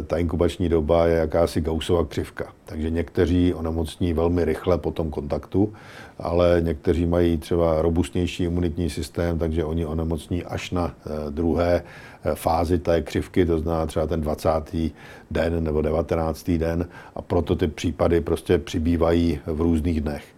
ta 0.07 0.17
inkubační 0.17 0.69
doba 0.69 1.05
je 1.07 1.15
jakási 1.17 1.61
Gaussova 1.61 2.05
křivka. 2.05 2.53
Takže 2.65 2.89
někteří 2.89 3.53
onemocní 3.53 4.13
velmi 4.13 4.45
rychle 4.45 4.77
po 4.77 4.91
tom 4.91 5.09
kontaktu, 5.09 5.73
ale 6.19 6.57
někteří 6.63 7.05
mají 7.05 7.37
třeba 7.37 7.81
robustnější 7.81 8.43
imunitní 8.43 8.89
systém, 8.89 9.39
takže 9.39 9.63
oni 9.63 9.85
onemocní 9.85 10.43
až 10.43 10.71
na 10.71 10.95
druhé 11.29 11.83
fázi 12.33 12.79
té 12.79 13.01
křivky, 13.01 13.45
to 13.45 13.59
znamená 13.59 13.85
třeba 13.85 14.07
ten 14.07 14.21
20. 14.21 14.49
den 15.31 15.63
nebo 15.63 15.81
19. 15.81 16.51
den 16.51 16.87
a 17.15 17.21
proto 17.21 17.55
ty 17.55 17.67
případy 17.67 18.21
prostě 18.21 18.57
přibývají 18.57 19.39
v 19.45 19.61
různých 19.61 20.01
dnech. 20.01 20.34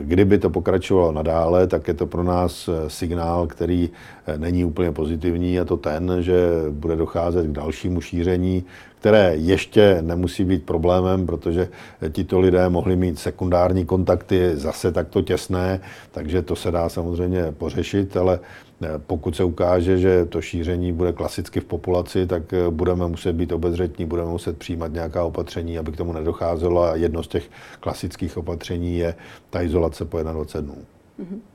Kdyby 0.00 0.38
to 0.38 0.50
pokračovalo 0.50 1.12
nadále, 1.12 1.66
tak 1.66 1.88
je 1.88 1.94
to 1.94 2.06
pro 2.06 2.22
nás 2.22 2.70
signál, 2.88 3.46
který 3.46 3.90
není 4.36 4.64
úplně 4.64 4.92
pozitivní, 4.92 5.60
a 5.60 5.64
to 5.64 5.76
ten, 5.76 6.16
že 6.20 6.48
bude 6.70 6.96
docházet 6.96 7.46
k 7.46 7.52
dalšímu 7.52 8.00
šíření 8.00 8.64
které 9.04 9.36
ještě 9.36 9.98
nemusí 10.00 10.44
být 10.44 10.64
problémem, 10.64 11.26
protože 11.26 11.68
tito 12.12 12.40
lidé 12.40 12.68
mohli 12.68 12.96
mít 12.96 13.18
sekundární 13.18 13.86
kontakty 13.86 14.56
zase 14.56 14.92
takto 14.92 15.22
těsné, 15.22 15.80
takže 16.10 16.42
to 16.42 16.56
se 16.56 16.70
dá 16.70 16.88
samozřejmě 16.88 17.52
pořešit, 17.58 18.16
ale 18.16 18.40
eh, 18.82 18.88
pokud 19.06 19.36
se 19.36 19.44
ukáže, 19.44 19.98
že 19.98 20.24
to 20.24 20.40
šíření 20.40 20.92
bude 20.92 21.12
klasicky 21.12 21.60
v 21.60 21.64
populaci, 21.64 22.26
tak 22.26 22.52
eh, 22.52 22.70
budeme 22.70 23.08
muset 23.08 23.32
být 23.32 23.52
obezřetní, 23.52 24.06
budeme 24.06 24.30
muset 24.30 24.58
přijímat 24.58 24.92
nějaká 24.92 25.24
opatření, 25.24 25.78
aby 25.78 25.92
k 25.92 25.96
tomu 25.96 26.12
nedocházelo 26.12 26.82
a 26.82 26.96
jedno 26.96 27.22
z 27.22 27.28
těch 27.28 27.50
klasických 27.80 28.36
opatření 28.36 28.98
je 28.98 29.14
ta 29.50 29.62
izolace 29.62 30.04
po 30.04 30.22
21 30.22 30.74
dnů. 30.74 30.82
Mm-hmm. 31.20 31.53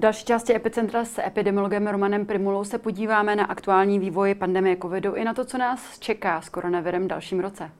V 0.00 0.02
další 0.02 0.24
části 0.24 0.54
Epicentra 0.54 1.04
s 1.04 1.18
epidemiologem 1.18 1.86
Romanem 1.86 2.26
Primulou 2.26 2.64
se 2.64 2.78
podíváme 2.78 3.36
na 3.36 3.44
aktuální 3.44 3.98
vývoj 3.98 4.34
pandemie 4.34 4.76
covidu 4.76 5.14
i 5.14 5.24
na 5.24 5.34
to, 5.34 5.44
co 5.44 5.58
nás 5.58 5.98
čeká 5.98 6.40
s 6.40 6.48
koronavirem 6.48 7.04
v 7.04 7.06
dalším 7.06 7.40
roce. 7.40 7.70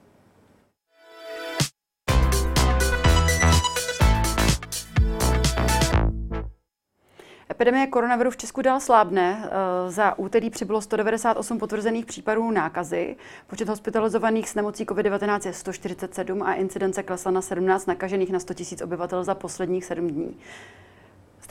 Epidemie 7.51 7.87
koronaviru 7.87 8.31
v 8.31 8.37
Česku 8.37 8.61
dál 8.61 8.79
slábne. 8.79 9.43
Eh, 9.45 9.91
za 9.91 10.19
úterý 10.19 10.49
přibylo 10.49 10.81
198 10.81 11.59
potvrzených 11.59 12.05
případů 12.05 12.51
nákazy. 12.51 13.15
Počet 13.47 13.69
hospitalizovaných 13.69 14.49
s 14.49 14.55
nemocí 14.55 14.85
COVID-19 14.85 15.47
je 15.47 15.53
147 15.53 16.43
a 16.43 16.53
incidence 16.53 17.03
klesla 17.03 17.31
na 17.31 17.41
17 17.41 17.85
nakažených 17.85 18.31
na 18.31 18.39
100 18.39 18.53
000 18.71 18.83
obyvatel 18.83 19.23
za 19.23 19.35
posledních 19.35 19.85
7 19.85 20.07
dní. 20.07 20.37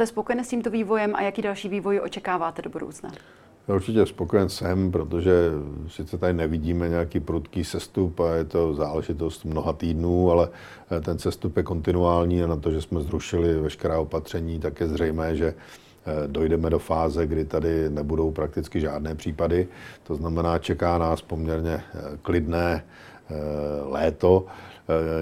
Jste 0.00 0.06
spokojený 0.06 0.44
s 0.44 0.48
tímto 0.48 0.70
vývojem 0.70 1.14
a 1.14 1.22
jaký 1.22 1.42
další 1.42 1.68
vývoj 1.68 2.00
očekáváte 2.04 2.62
do 2.62 2.70
budoucna? 2.70 3.10
Já 3.68 3.74
určitě 3.74 4.06
spokojen 4.06 4.48
jsem, 4.48 4.92
protože 4.92 5.32
sice 5.88 6.18
tady 6.18 6.32
nevidíme 6.32 6.88
nějaký 6.88 7.20
prudký 7.20 7.64
sestup 7.64 8.20
a 8.20 8.34
je 8.34 8.44
to 8.44 8.74
záležitost 8.74 9.44
mnoha 9.44 9.72
týdnů, 9.72 10.30
ale 10.30 10.48
eh, 10.90 11.00
ten 11.00 11.18
sestup 11.18 11.56
je 11.56 11.62
kontinuální 11.62 12.42
a 12.42 12.46
na 12.46 12.56
to, 12.56 12.70
že 12.70 12.82
jsme 12.82 13.00
zrušili 13.00 13.60
veškerá 13.60 13.98
opatření, 13.98 14.60
tak 14.60 14.80
je 14.80 14.88
zřejmé, 14.88 15.36
že 15.36 15.54
eh, 15.54 16.28
dojdeme 16.28 16.70
do 16.70 16.78
fáze, 16.78 17.26
kdy 17.26 17.44
tady 17.44 17.90
nebudou 17.90 18.30
prakticky 18.30 18.80
žádné 18.80 19.14
případy. 19.14 19.68
To 20.02 20.14
znamená, 20.14 20.58
čeká 20.58 20.98
nás 20.98 21.22
poměrně 21.22 21.72
eh, 21.74 22.18
klidné 22.22 22.84
léto. 23.84 24.46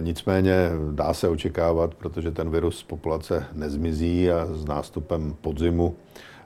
Nicméně 0.01 0.71
dá 0.93 1.15
se 1.15 1.29
očekávat, 1.29 1.95
protože 1.95 2.31
ten 2.31 2.51
virus 2.51 2.79
z 2.79 2.83
populace 2.83 3.47
nezmizí 3.53 4.31
a 4.31 4.47
s 4.47 4.65
nástupem 4.65 5.35
podzimu 5.41 5.97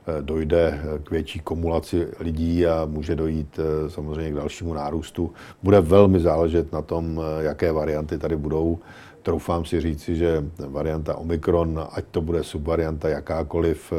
Eh, 0.07 0.23
dojde 0.23 0.81
k 1.05 1.11
větší 1.11 1.41
kumulaci 1.41 2.09
lidí 2.21 2.67
a 2.67 2.85
může 2.87 3.17
dojít 3.17 3.59
eh, 3.59 3.91
samozřejmě 3.91 4.31
k 4.31 4.35
dalšímu 4.35 4.75
nárůstu. 4.75 5.33
Bude 5.63 5.81
velmi 5.81 6.21
záležet 6.21 6.73
na 6.73 6.83
tom, 6.83 7.21
eh, 7.21 7.45
jaké 7.45 7.73
varianty 7.73 8.19
tady 8.19 8.37
budou. 8.37 8.79
Troufám 9.23 9.65
si 9.65 9.81
říci, 9.81 10.17
že 10.17 10.45
varianta 10.69 11.15
Omikron, 11.17 11.89
ať 11.93 12.05
to 12.11 12.21
bude 12.21 12.45
subvarianta 12.45 13.09
jakákoliv, 13.09 13.93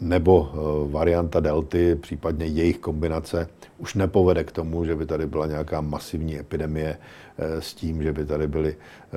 nebo 0.00 0.50
varianta 0.90 1.40
delty, 1.40 1.94
případně 1.94 2.46
jejich 2.46 2.78
kombinace, 2.78 3.48
už 3.80 3.94
nepovede 3.94 4.44
k 4.44 4.52
tomu, 4.52 4.84
že 4.84 4.96
by 4.96 5.06
tady 5.06 5.26
byla 5.26 5.46
nějaká 5.46 5.80
masivní 5.80 6.38
epidemie 6.38 6.98
eh, 6.98 7.29
s 7.38 7.74
tím, 7.74 8.02
že 8.02 8.12
by 8.12 8.24
tady 8.24 8.48
byly 8.48 8.76
eh, 8.76 9.16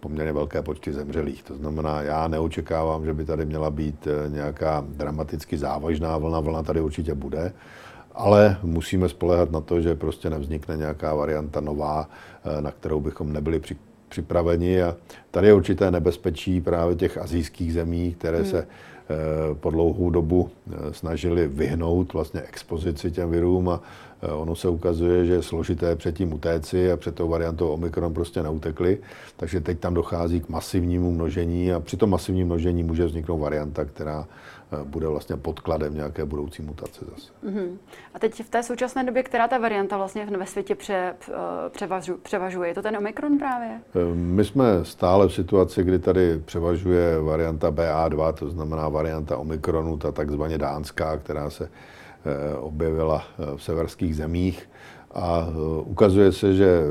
poměrně 0.00 0.32
velké 0.32 0.62
počty 0.62 0.92
zemřelých. 0.92 1.42
To 1.42 1.56
znamená, 1.56 2.02
já 2.02 2.28
neočekávám, 2.28 3.04
že 3.04 3.14
by 3.14 3.24
tady 3.24 3.46
měla 3.46 3.70
být 3.70 4.06
eh, 4.06 4.30
nějaká 4.30 4.84
dramaticky 4.88 5.58
závažná 5.58 6.18
vlna. 6.18 6.40
Vlna 6.40 6.62
tady 6.62 6.80
určitě 6.80 7.14
bude, 7.14 7.52
ale 8.14 8.58
musíme 8.62 9.08
spolehat 9.08 9.50
na 9.50 9.60
to, 9.60 9.80
že 9.80 9.94
prostě 9.94 10.30
nevznikne 10.30 10.76
nějaká 10.76 11.14
varianta 11.14 11.60
nová, 11.60 12.08
na 12.60 12.70
kterou 12.70 13.00
bychom 13.00 13.32
nebyli 13.32 13.60
připraveni. 14.08 14.82
A 14.82 14.96
tady 15.30 15.46
je 15.46 15.54
určité 15.54 15.90
nebezpečí 15.90 16.60
právě 16.60 16.96
těch 16.96 17.18
azijských 17.18 17.72
zemí, 17.72 18.14
které 18.18 18.38
hmm. 18.38 18.46
se 18.46 18.66
Eh, 19.10 19.54
po 19.54 19.70
dlouhou 19.70 20.10
dobu 20.10 20.50
eh, 20.50 20.92
snažili 20.92 21.48
vyhnout 21.48 22.12
vlastně 22.12 22.40
expozici 22.40 23.10
těm 23.10 23.30
virům 23.30 23.68
a 23.68 23.80
eh, 23.82 24.07
ono 24.22 24.56
se 24.56 24.68
ukazuje, 24.68 25.24
že 25.24 25.32
je 25.32 25.42
složité 25.42 25.96
předtím 25.96 26.32
utéci 26.32 26.92
a 26.92 26.96
před 26.96 27.14
tou 27.14 27.28
variantou 27.28 27.68
Omikron 27.68 28.14
prostě 28.14 28.42
neutekli, 28.42 28.98
takže 29.36 29.60
teď 29.60 29.78
tam 29.78 29.94
dochází 29.94 30.40
k 30.40 30.48
masivnímu 30.48 31.12
množení 31.12 31.72
a 31.72 31.80
při 31.80 31.96
tom 31.96 32.10
masivním 32.10 32.46
množení 32.46 32.82
může 32.82 33.06
vzniknout 33.06 33.38
varianta, 33.38 33.84
která 33.84 34.26
bude 34.84 35.06
vlastně 35.06 35.36
podkladem 35.36 35.94
nějaké 35.94 36.24
budoucí 36.24 36.62
mutace 36.62 37.04
zase. 37.10 37.32
Uh-huh. 37.46 37.76
A 38.14 38.18
teď 38.18 38.42
v 38.44 38.50
té 38.50 38.62
současné 38.62 39.04
době, 39.04 39.22
která 39.22 39.48
ta 39.48 39.58
varianta 39.58 39.96
vlastně 39.96 40.26
ve 40.26 40.46
světě 40.46 40.74
pře, 40.74 41.14
převažu, 41.68 42.16
převažuje? 42.22 42.68
Je 42.68 42.74
to 42.74 42.82
ten 42.82 42.96
Omikron 42.96 43.38
právě? 43.38 43.80
My 44.14 44.44
jsme 44.44 44.64
stále 44.82 45.28
v 45.28 45.34
situaci, 45.34 45.84
kdy 45.84 45.98
tady 45.98 46.38
převažuje 46.38 47.20
varianta 47.20 47.70
BA2, 47.70 48.32
to 48.32 48.50
znamená 48.50 48.88
varianta 48.88 49.36
Omikronu, 49.36 49.96
ta 49.96 50.12
takzvaně 50.12 50.58
dánská, 50.58 51.16
která 51.16 51.50
se 51.50 51.64
eh, 51.64 51.97
objevila 52.60 53.24
eh, 53.24 53.56
v 53.56 53.62
severských 53.62 54.16
zemích. 54.16 54.70
A 55.14 55.46
eh, 55.48 55.82
ukazuje 55.82 56.32
se, 56.32 56.54
že 56.54 56.82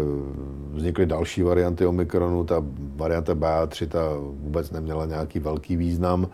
vznikly 0.74 1.06
další 1.06 1.42
varianty 1.42 1.86
Omikronu. 1.86 2.44
Ta 2.44 2.64
varianta 2.96 3.36
BA3 3.36 3.88
ta 3.88 4.02
vůbec 4.20 4.72
neměla 4.72 5.06
nějaký 5.06 5.40
velký 5.40 5.76
význam. 5.76 6.28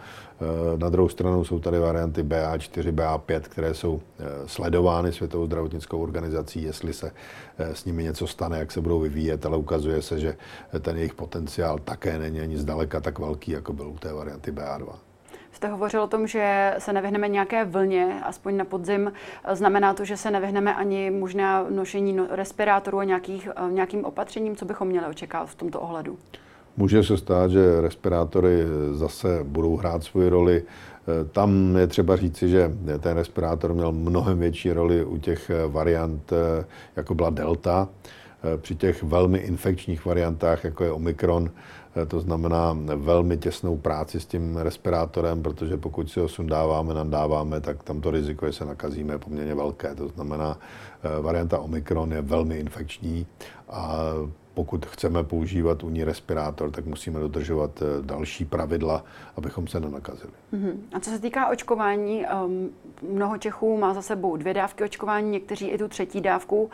Na 0.77 0.89
druhou 0.89 1.09
stranu 1.09 1.43
jsou 1.43 1.59
tady 1.59 1.79
varianty 1.79 2.23
BA4, 2.23 2.91
BA5, 2.91 3.39
které 3.39 3.73
jsou 3.73 4.01
sledovány 4.45 5.13
Světovou 5.13 5.45
zdravotnickou 5.45 6.03
organizací, 6.03 6.63
jestli 6.63 6.93
se 6.93 7.11
s 7.57 7.85
nimi 7.85 8.03
něco 8.03 8.27
stane, 8.27 8.59
jak 8.59 8.71
se 8.71 8.81
budou 8.81 8.99
vyvíjet, 8.99 9.45
ale 9.45 9.57
ukazuje 9.57 10.01
se, 10.01 10.19
že 10.19 10.35
ten 10.81 10.97
jejich 10.97 11.13
potenciál 11.13 11.79
také 11.79 12.19
není 12.19 12.39
ani 12.39 12.57
zdaleka 12.57 12.99
tak 12.99 13.19
velký, 13.19 13.51
jako 13.51 13.73
byl 13.73 13.87
u 13.87 13.97
té 13.97 14.13
varianty 14.13 14.51
BA2 14.51 15.12
jste 15.63 15.71
hovořil 15.71 16.01
o 16.01 16.07
tom, 16.07 16.27
že 16.27 16.75
se 16.77 16.93
nevyhneme 16.93 17.27
nějaké 17.27 17.65
vlně, 17.65 18.19
aspoň 18.23 18.57
na 18.57 18.65
podzim. 18.65 19.11
Znamená 19.53 19.93
to, 19.93 20.05
že 20.05 20.17
se 20.17 20.31
nevyhneme 20.31 20.75
ani 20.75 21.11
možná 21.11 21.65
nošení 21.69 22.13
no, 22.13 22.27
respirátorů 22.29 22.99
a 22.99 23.03
nějakých, 23.03 23.49
eh, 23.55 23.71
nějakým 23.71 24.05
opatřením, 24.05 24.55
co 24.55 24.65
bychom 24.65 24.87
měli 24.87 25.07
očekávat 25.07 25.45
v 25.45 25.55
tomto 25.55 25.79
ohledu? 25.79 26.17
Může 26.77 27.03
se 27.03 27.17
stát, 27.17 27.51
že 27.51 27.81
respirátory 27.81 28.63
zase 28.91 29.39
budou 29.43 29.77
hrát 29.77 30.03
svoji 30.03 30.29
roli. 30.29 30.63
Eh, 30.63 31.25
tam 31.31 31.75
je 31.75 31.87
třeba 31.87 32.15
říci, 32.15 32.49
že 32.49 32.71
ten 32.99 33.17
respirátor 33.17 33.73
měl 33.73 33.91
mnohem 33.91 34.39
větší 34.39 34.71
roli 34.71 35.05
u 35.05 35.17
těch 35.17 35.49
eh, 35.49 35.67
variant, 35.67 36.33
jako 36.95 37.15
byla 37.15 37.29
Delta. 37.29 37.87
Při 38.57 38.75
těch 38.75 39.03
velmi 39.03 39.39
infekčních 39.39 40.05
variantách, 40.05 40.63
jako 40.63 40.83
je 40.83 40.91
Omikron, 40.91 41.49
Eh, 41.49 41.82
to 42.07 42.19
znamená 42.19 42.77
velmi 42.95 43.37
těsnou 43.37 43.77
práci 43.77 44.19
s 44.19 44.25
tím 44.25 44.57
respirátorem, 44.57 45.43
protože 45.43 45.77
pokud 45.77 46.11
si 46.11 46.19
ho 46.19 46.27
sundáváme, 46.27 46.93
nadáváme, 46.93 47.61
tak 47.61 47.83
tam 47.83 48.01
to 48.01 48.11
riziko, 48.11 48.45
že 48.45 48.53
se 48.53 48.65
nakazíme, 48.65 49.13
je 49.13 49.17
poměrně 49.17 49.55
velké. 49.55 49.95
To 49.95 50.07
znamená, 50.07 50.59
eh, 51.03 51.21
varianta 51.21 51.59
Omikron 51.59 52.11
je 52.11 52.21
velmi 52.21 52.57
infekční 52.57 53.27
a 53.69 53.97
pokud 54.53 54.85
chceme 54.85 55.23
používat 55.23 55.83
u 55.83 55.89
ní 55.89 56.03
respirátor, 56.03 56.71
tak 56.71 56.85
musíme 56.85 57.19
dodržovat 57.19 57.81
eh, 57.81 57.85
další 58.01 58.45
pravidla, 58.45 59.03
abychom 59.37 59.67
se 59.67 59.79
nenakazili. 59.79 60.33
Uh-huh. 60.53 60.77
A 60.93 60.99
co 60.99 61.09
se 61.09 61.19
týká 61.19 61.47
očkování, 61.47 62.25
um, 62.45 62.69
mnoho 63.01 63.37
Čechů 63.37 63.77
má 63.77 63.93
za 63.93 64.01
sebou 64.01 64.37
dvě 64.37 64.53
dávky 64.53 64.83
očkování, 64.83 65.29
někteří 65.29 65.67
i 65.67 65.77
tu 65.77 65.87
třetí 65.87 66.21
dávku. 66.21 66.69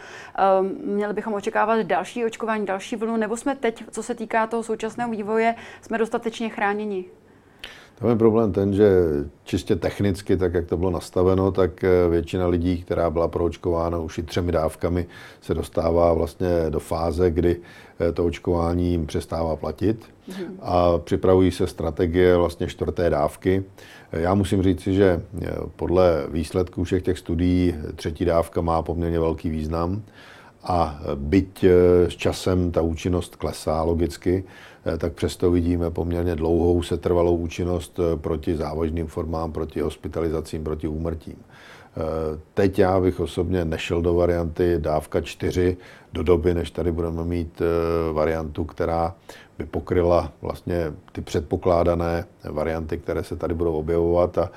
Um, 0.62 0.96
měli 0.96 1.14
bychom 1.14 1.34
očekávat 1.34 1.80
další 1.80 2.26
očkování, 2.26 2.66
další 2.66 2.96
vlnu, 2.96 3.18
nebo 3.18 3.38
jsme 3.38 3.56
teď, 3.56 3.84
co 3.92 4.04
se 4.04 4.16
týká 4.16 4.48
toho 4.48 4.64
současného 4.64 5.12
vývoje, 5.12 5.56
jsme 5.82 5.98
dostatečně 5.98 6.50
chráněni? 6.50 7.06
Tam 8.00 8.10
je 8.10 8.16
problém 8.16 8.52
ten, 8.52 8.74
že 8.74 8.90
čistě 9.44 9.76
technicky, 9.76 10.38
tak 10.38 10.54
jak 10.54 10.66
to 10.66 10.78
bylo 10.78 10.92
nastaveno, 10.92 11.52
tak 11.52 11.84
eh, 11.84 12.10
většina 12.10 12.48
lidí, 12.48 12.82
která 12.82 13.10
byla 13.10 13.28
proočkována 13.28 13.98
už 14.00 14.18
i 14.18 14.24
třemi 14.24 14.52
dávkami, 14.52 15.06
se 15.42 15.54
dostává 15.54 16.14
vlastně 16.14 16.48
do 16.70 16.80
fáze, 16.80 17.32
kdy 17.32 17.58
eh, 18.00 18.12
to 18.12 18.26
očkování 18.26 18.92
jim 18.92 19.06
přestává 19.06 19.56
platit 19.56 20.06
a 20.62 20.98
připravují 20.98 21.52
se 21.52 21.68
strategie 21.68 22.38
vlastně 22.38 22.68
čtvrté 22.68 23.10
dávky. 23.10 23.64
Já 24.12 24.34
musím 24.34 24.64
říci, 24.64 24.94
že 24.94 25.22
eh, 25.42 25.48
podle 25.76 26.26
výsledků 26.30 26.84
všech 26.84 27.04
těch 27.04 27.18
studií 27.18 27.76
třetí 27.96 28.26
dávka 28.26 28.62
má 28.62 28.82
poměrně 28.82 29.20
velký 29.20 29.50
význam 29.50 30.02
a 30.64 31.02
byť 31.16 31.66
s 32.08 32.16
časem 32.16 32.72
ta 32.72 32.82
účinnost 32.82 33.36
klesá 33.36 33.84
logicky, 33.84 34.44
tak 34.98 35.14
přesto 35.14 35.52
vidíme 35.52 35.92
poměrně 35.92 36.36
dlouhou 36.36 36.84
setrvalou 36.84 37.36
účinnost 37.36 38.00
eh, 38.00 38.18
proti 38.18 38.58
závažným 38.58 39.08
formám, 39.08 39.52
proti 39.52 39.82
hospitalizacím, 39.82 40.64
proti 40.64 40.88
úmrtím. 40.88 41.36
Eh, 41.38 42.40
teď 42.54 42.80
já 42.80 43.00
bych 43.00 43.20
osobně 43.20 43.66
nešel 43.66 44.02
do 44.02 44.14
varianty 44.14 44.76
dávka 44.78 45.22
4 45.22 45.78
do 46.14 46.24
doby, 46.24 46.54
než 46.54 46.72
tady 46.72 46.92
budeme 46.92 47.24
mít 47.24 47.62
variantu, 48.14 48.66
která 48.66 49.16
by 49.58 49.66
pokryla 49.66 50.32
vlastně 50.42 50.94
ty 51.12 51.22
předpokládané 51.22 52.26
varianty, 52.52 52.98
které 52.98 53.24
se 53.24 53.36
tady 53.36 53.54
budou 53.54 53.74
objevovat 53.74 54.38
a 54.38 54.52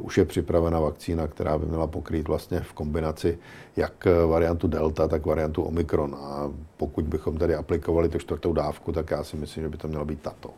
už 0.00 0.18
je 0.18 0.24
připravena 0.24 0.80
vakcína, 0.80 1.26
která 1.26 1.58
by 1.58 1.66
měla 1.66 1.86
pokrýt 1.86 2.28
vlastně 2.28 2.60
v 2.60 2.72
kombinaci 2.72 3.38
jak 3.76 4.06
variantu 4.26 4.68
Delta, 4.68 5.08
tak 5.08 5.26
variantu 5.26 5.62
Omikron. 5.62 6.16
A 6.20 6.50
pokud 6.76 7.04
bychom 7.04 7.36
tady 7.36 7.54
aplikovali 7.54 8.08
tu 8.08 8.18
čtvrtou 8.18 8.52
dávku, 8.52 8.92
tak 8.92 9.10
já 9.10 9.24
si 9.24 9.36
myslím, 9.36 9.62
že 9.62 9.68
by 9.68 9.76
to 9.76 9.88
mělo 9.88 10.04
být 10.04 10.20
tato. 10.22 10.50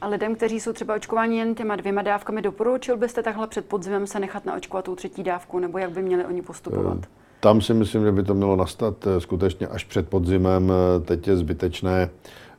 A 0.00 0.08
lidem, 0.08 0.34
kteří 0.34 0.60
jsou 0.60 0.72
třeba 0.72 0.94
očkováni 0.94 1.38
jen 1.38 1.54
těma 1.54 1.76
dvěma 1.76 2.02
dávkami, 2.02 2.42
doporučil 2.42 2.96
byste 2.96 3.22
takhle 3.22 3.46
před 3.46 3.64
podzimem 3.64 4.06
se 4.06 4.20
nechat 4.20 4.44
naočkovat 4.44 4.84
tu 4.84 4.96
třetí 4.96 5.22
dávku, 5.22 5.58
nebo 5.58 5.78
jak 5.78 5.90
by 5.90 6.02
měli 6.02 6.24
oni 6.24 6.42
postupovat? 6.42 6.96
Uh, 6.96 7.02
tam 7.40 7.60
si 7.60 7.74
myslím, 7.74 8.04
že 8.04 8.12
by 8.12 8.22
to 8.22 8.34
mělo 8.34 8.56
nastat 8.56 9.06
eh, 9.06 9.20
skutečně 9.20 9.66
až 9.66 9.84
před 9.84 10.08
podzimem. 10.08 10.72
Teď 11.04 11.28
je 11.28 11.36
zbytečné 11.36 12.10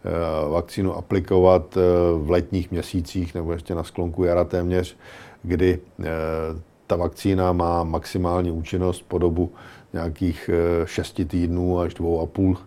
Eh, 0.06 0.49
vakcínu 0.49 0.97
aplikovat 0.97 1.77
eh, 1.77 1.82
v 2.17 2.30
letních 2.30 2.71
měsících 2.71 3.36
nebo 3.36 3.51
ještě 3.51 3.75
na 3.75 3.84
sklonku 3.84 4.23
jara 4.23 4.43
téměř, 4.43 4.97
kdy 5.43 5.80
eh, 5.99 6.06
ta 6.88 6.95
vakcína 6.95 7.54
má 7.54 7.84
maximální 7.84 8.51
účinnost 8.51 9.06
po 9.08 9.17
dobu 9.17 9.51
nějakých 9.93 10.49
šesti 10.86 11.25
týdnů 11.25 11.80
až 11.80 11.93
dvou 11.93 12.21
a 12.21 12.25
půl 12.25 12.58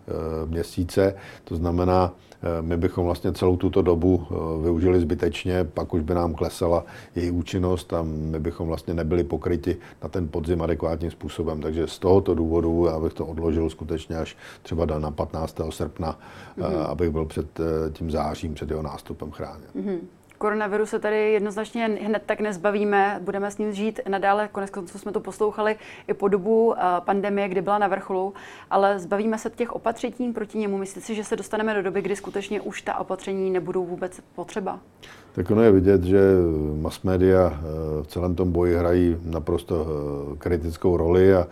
měsíce. 0.46 1.14
To 1.44 1.56
znamená, 1.56 2.12
my 2.60 2.76
bychom 2.76 3.04
vlastně 3.04 3.32
celou 3.32 3.56
tuto 3.56 3.82
dobu 3.82 4.26
využili 4.62 5.00
zbytečně, 5.00 5.64
pak 5.64 5.94
už 5.94 6.02
by 6.02 6.14
nám 6.14 6.34
klesala 6.34 6.84
její 7.14 7.30
účinnost 7.30 7.92
a 7.92 8.02
my 8.02 8.40
bychom 8.40 8.68
vlastně 8.68 8.94
nebyli 8.94 9.24
pokryti 9.24 9.76
na 10.02 10.08
ten 10.08 10.28
podzim 10.28 10.62
adekvátním 10.62 11.10
způsobem. 11.10 11.60
Takže 11.60 11.86
z 11.86 11.98
tohoto 11.98 12.34
důvodu 12.34 12.86
já 12.86 13.00
bych 13.00 13.12
to 13.12 13.26
odložil 13.26 13.70
skutečně 13.70 14.16
až 14.16 14.36
třeba 14.62 14.86
na 14.98 15.10
15. 15.10 15.60
srpna, 15.70 16.18
mm-hmm. 16.58 16.86
abych 16.88 17.10
byl 17.10 17.24
před 17.24 17.60
tím 17.92 18.10
zářím, 18.10 18.54
před 18.54 18.70
jeho 18.70 18.82
nástupem 18.82 19.30
chráněn. 19.30 19.68
Mm-hmm. 19.76 19.98
Koronaviru 20.44 20.86
se 20.86 20.98
tady 20.98 21.32
jednoznačně 21.32 21.86
hned 21.86 22.22
tak 22.26 22.40
nezbavíme, 22.40 23.18
budeme 23.22 23.50
s 23.50 23.58
ním 23.58 23.72
žít 23.72 24.00
nadále, 24.08 24.48
konec 24.48 24.70
konců 24.70 24.98
jsme 24.98 25.12
to 25.12 25.20
poslouchali 25.20 25.76
i 26.08 26.14
po 26.14 26.28
dobu 26.28 26.74
eh, 26.76 26.82
pandemie, 27.00 27.48
kdy 27.48 27.62
byla 27.62 27.78
na 27.78 27.88
vrcholu, 27.88 28.34
ale 28.70 28.98
zbavíme 28.98 29.38
se 29.38 29.50
těch 29.50 29.72
opatření 29.72 30.32
proti 30.32 30.58
němu. 30.58 30.78
Myslíte 30.78 31.06
si, 31.06 31.14
že 31.14 31.24
se 31.24 31.36
dostaneme 31.36 31.74
do 31.74 31.82
doby, 31.82 32.02
kdy 32.02 32.16
skutečně 32.16 32.60
už 32.60 32.82
ta 32.82 32.98
opatření 32.98 33.50
nebudou 33.50 33.84
vůbec 33.84 34.20
potřeba? 34.34 34.80
Tak 35.34 35.50
ono 35.50 35.62
je 35.62 35.72
vidět, 35.72 36.04
že 36.04 36.20
mass 36.80 37.02
media 37.02 37.52
eh, 37.52 38.02
v 38.02 38.06
celém 38.06 38.34
tom 38.34 38.52
boji 38.52 38.74
hrají 38.74 39.16
naprosto 39.24 39.86
eh, 39.86 40.36
kritickou 40.38 40.96
roli 40.96 41.34
a 41.34 41.46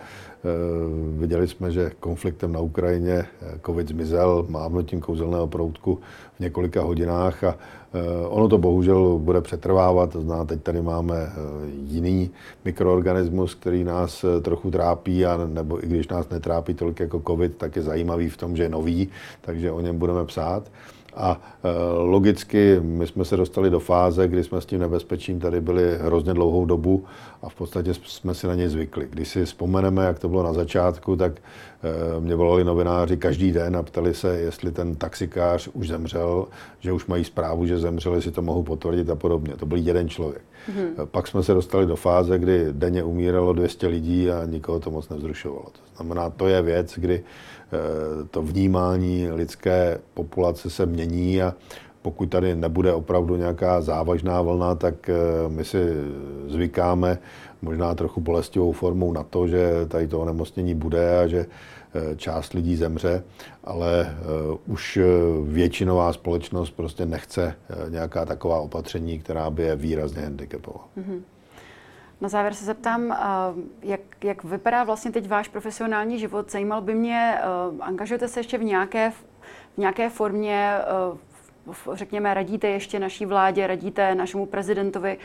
viděli 1.19 1.49
jsme, 1.49 1.73
že 1.73 1.93
konfliktem 2.01 2.53
na 2.53 2.61
Ukrajině 2.61 3.25
covid 3.67 3.89
zmizel 3.89 4.47
mávnutím 4.49 5.01
kouzelného 5.01 5.47
proutku 5.47 6.01
v 6.37 6.41
několika 6.41 6.83
hodinách 6.83 7.45
a 7.45 7.55
Eh, 7.95 8.27
ono 8.29 8.49
to 8.49 8.59
bohužel 8.59 9.19
bude 9.19 9.41
přetrvávat, 9.41 10.13
znamená, 10.13 10.45
teď 10.45 10.63
tady 10.63 10.83
máme 10.83 11.17
eh, 11.17 11.31
jiný 11.67 12.31
mikroorganismus, 12.65 13.55
který 13.55 13.85
nás 13.85 14.25
eh, 14.25 14.41
trochu 14.41 14.71
trápí, 14.71 15.27
a 15.27 15.47
nebo 15.47 15.85
i 15.85 15.89
když 15.89 16.09
nás 16.09 16.29
netrápí 16.29 16.75
tolik 16.75 17.01
jako 17.01 17.23
COVID, 17.27 17.57
tak 17.57 17.77
je 17.77 17.83
zajímavý 17.83 18.29
v 18.29 18.37
tom, 18.37 18.57
že 18.57 18.63
je 18.63 18.69
nový, 18.69 19.09
takže 19.41 19.71
o 19.71 19.81
něm 19.81 19.99
budeme 19.99 20.25
psát. 20.25 20.71
A 21.17 21.41
logicky 21.99 22.81
my 22.83 23.07
jsme 23.07 23.25
se 23.25 23.37
dostali 23.37 23.71
do 23.71 23.81
fáze, 23.81 24.29
kdy 24.29 24.45
jsme 24.45 24.61
s 24.61 24.67
tím 24.67 24.81
nebezpečím 24.81 25.41
tady 25.41 25.61
byli 25.61 25.99
hrozně 25.99 26.35
dlouhou 26.35 26.65
dobu 26.65 27.05
a 27.43 27.49
v 27.49 27.55
podstatě 27.55 27.95
jsme 27.95 28.35
si 28.35 28.47
na 28.47 28.55
něj 28.55 28.69
zvykli. 28.69 29.09
Když 29.11 29.29
si 29.29 29.45
vzpomeneme, 29.45 30.05
jak 30.05 30.19
to 30.19 30.29
bylo 30.29 30.43
na 30.43 30.53
začátku, 30.53 31.17
tak 31.17 31.33
mě 32.21 32.35
volali 32.35 32.65
novináři 32.65 33.17
každý 33.17 33.53
den 33.53 33.77
a 33.77 33.83
ptali 33.83 34.15
se, 34.15 34.39
jestli 34.39 34.73
ten 34.73 34.95
taxikář 34.95 35.69
už 35.73 35.89
zemřel, 35.89 36.47
že 36.81 36.93
už 36.93 37.07
mají 37.07 37.25
zprávu, 37.25 37.67
že 37.67 37.79
zemřel, 37.79 38.15
jestli 38.15 38.31
to 38.31 38.43
mohou 38.43 38.63
potvrdit 38.63 39.11
a 39.11 39.15
podobně. 39.15 39.55
To 39.57 39.67
byl 39.67 39.79
jeden 39.79 40.09
člověk. 40.09 40.43
Mm-hmm. 40.43 41.07
Pak 41.07 41.27
jsme 41.27 41.43
se 41.43 41.55
dostali 41.55 41.87
do 41.87 41.97
fáze, 41.97 42.39
kdy 42.39 42.67
denně 42.73 43.05
umíralo 43.05 43.53
200 43.53 43.87
lidí 43.87 44.31
a 44.31 44.45
nikoho 44.45 44.81
to 44.81 44.91
moc 44.91 45.09
nevzrušovalo. 45.09 45.65
To 45.65 45.97
znamená, 45.97 46.31
to 46.31 46.47
je 46.47 46.63
věc, 46.63 46.95
kdy 46.97 47.23
to 48.31 48.43
vnímání 48.43 49.31
lidské 49.31 49.99
populace 50.15 50.71
se 50.71 50.87
mění 50.87 51.43
a 51.43 51.55
pokud 52.03 52.27
tady 52.27 52.55
nebude 52.55 52.93
opravdu 52.93 53.37
nějaká 53.37 53.81
závažná 53.81 54.43
vlna, 54.43 54.75
tak 54.75 55.09
eh, 55.09 55.15
my 55.49 55.65
si 55.65 55.79
zvykáme 56.47 57.19
možná 57.63 57.95
trochu 57.95 58.21
bolestivou 58.21 58.73
formou 58.73 59.13
na 59.13 59.23
to, 59.23 59.49
že 59.49 59.87
tady 59.89 60.09
to 60.09 60.21
onemocnění 60.21 60.75
bude 60.75 61.21
a 61.21 61.27
že 61.27 61.47
eh, 61.47 62.17
část 62.17 62.53
lidí 62.53 62.77
zemře, 62.77 63.23
ale 63.65 64.17
už 64.67 64.99
většinová 65.45 66.13
společnost 66.13 66.71
prostě 66.71 67.07
nechce 67.07 67.55
nějaká 67.89 68.25
taková 68.25 68.61
opatření, 68.61 69.19
která 69.19 69.51
by 69.51 69.63
je 69.63 69.77
výrazně 69.77 70.23
handicapovala. 70.23 70.89
Mm-hmm. 70.99 71.21
Na 72.23 72.29
závěr 72.29 72.55
se 72.55 72.65
zeptám, 72.65 73.17
jak, 73.83 74.01
jak 74.25 74.45
vypadá 74.45 74.85
vlastně 74.85 75.13
teď 75.13 75.29
váš 75.29 75.49
profesionální 75.49 76.19
život. 76.19 76.53
Zajímal 76.53 76.81
by 76.81 76.95
mě, 76.95 77.39
angažujete 77.81 78.29
se 78.29 78.41
ještě 78.41 78.59
v 78.59 78.65
nějaké, 78.65 79.11
v 79.11 79.25
nějaké 79.77 80.11
formě 80.11 80.79
řekněme, 81.93 82.35
radíte 82.35 82.69
ještě 82.69 82.99
naší 82.99 83.27
vládě, 83.27 83.67
radíte 83.67 84.15
našemu 84.15 84.47
prezidentovi, 84.47 85.19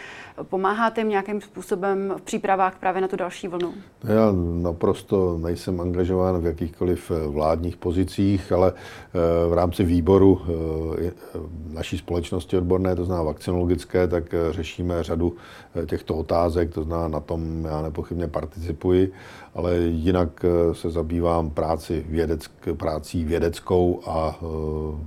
pomáháte 0.43 1.01
jim 1.01 1.09
nějakým 1.09 1.41
způsobem 1.41 2.13
v 2.17 2.21
přípravách 2.21 2.79
právě 2.79 3.01
na 3.01 3.07
tu 3.07 3.15
další 3.15 3.47
vlnu? 3.47 3.73
Já 4.03 4.31
naprosto 4.61 5.37
nejsem 5.37 5.81
angažován 5.81 6.41
v 6.41 6.45
jakýchkoliv 6.45 7.11
eh, 7.11 7.27
vládních 7.27 7.77
pozicích, 7.77 8.51
ale 8.51 8.73
eh, 8.73 9.49
v 9.49 9.53
rámci 9.53 9.83
výboru 9.83 10.41
eh, 10.41 11.11
naší 11.73 11.97
společnosti 11.97 12.57
odborné, 12.57 12.95
to 12.95 13.05
znamená 13.05 13.23
vakcinologické, 13.23 14.07
tak 14.07 14.23
řešíme 14.51 15.03
řadu 15.03 15.35
těchto 15.85 16.15
otázek, 16.15 16.73
to 16.73 16.83
znamená 16.83 17.07
na 17.07 17.19
tom 17.19 17.65
já 17.65 17.81
nepochybně 17.81 18.27
participuji, 18.27 19.11
ale 19.57 19.75
jinak 19.77 20.45
se 20.71 20.89
zabývám 20.89 21.49
práci 21.49 22.05
vědeck, 22.09 22.51
prácí 22.77 23.25
vědeckou 23.25 24.01
a 24.05 24.39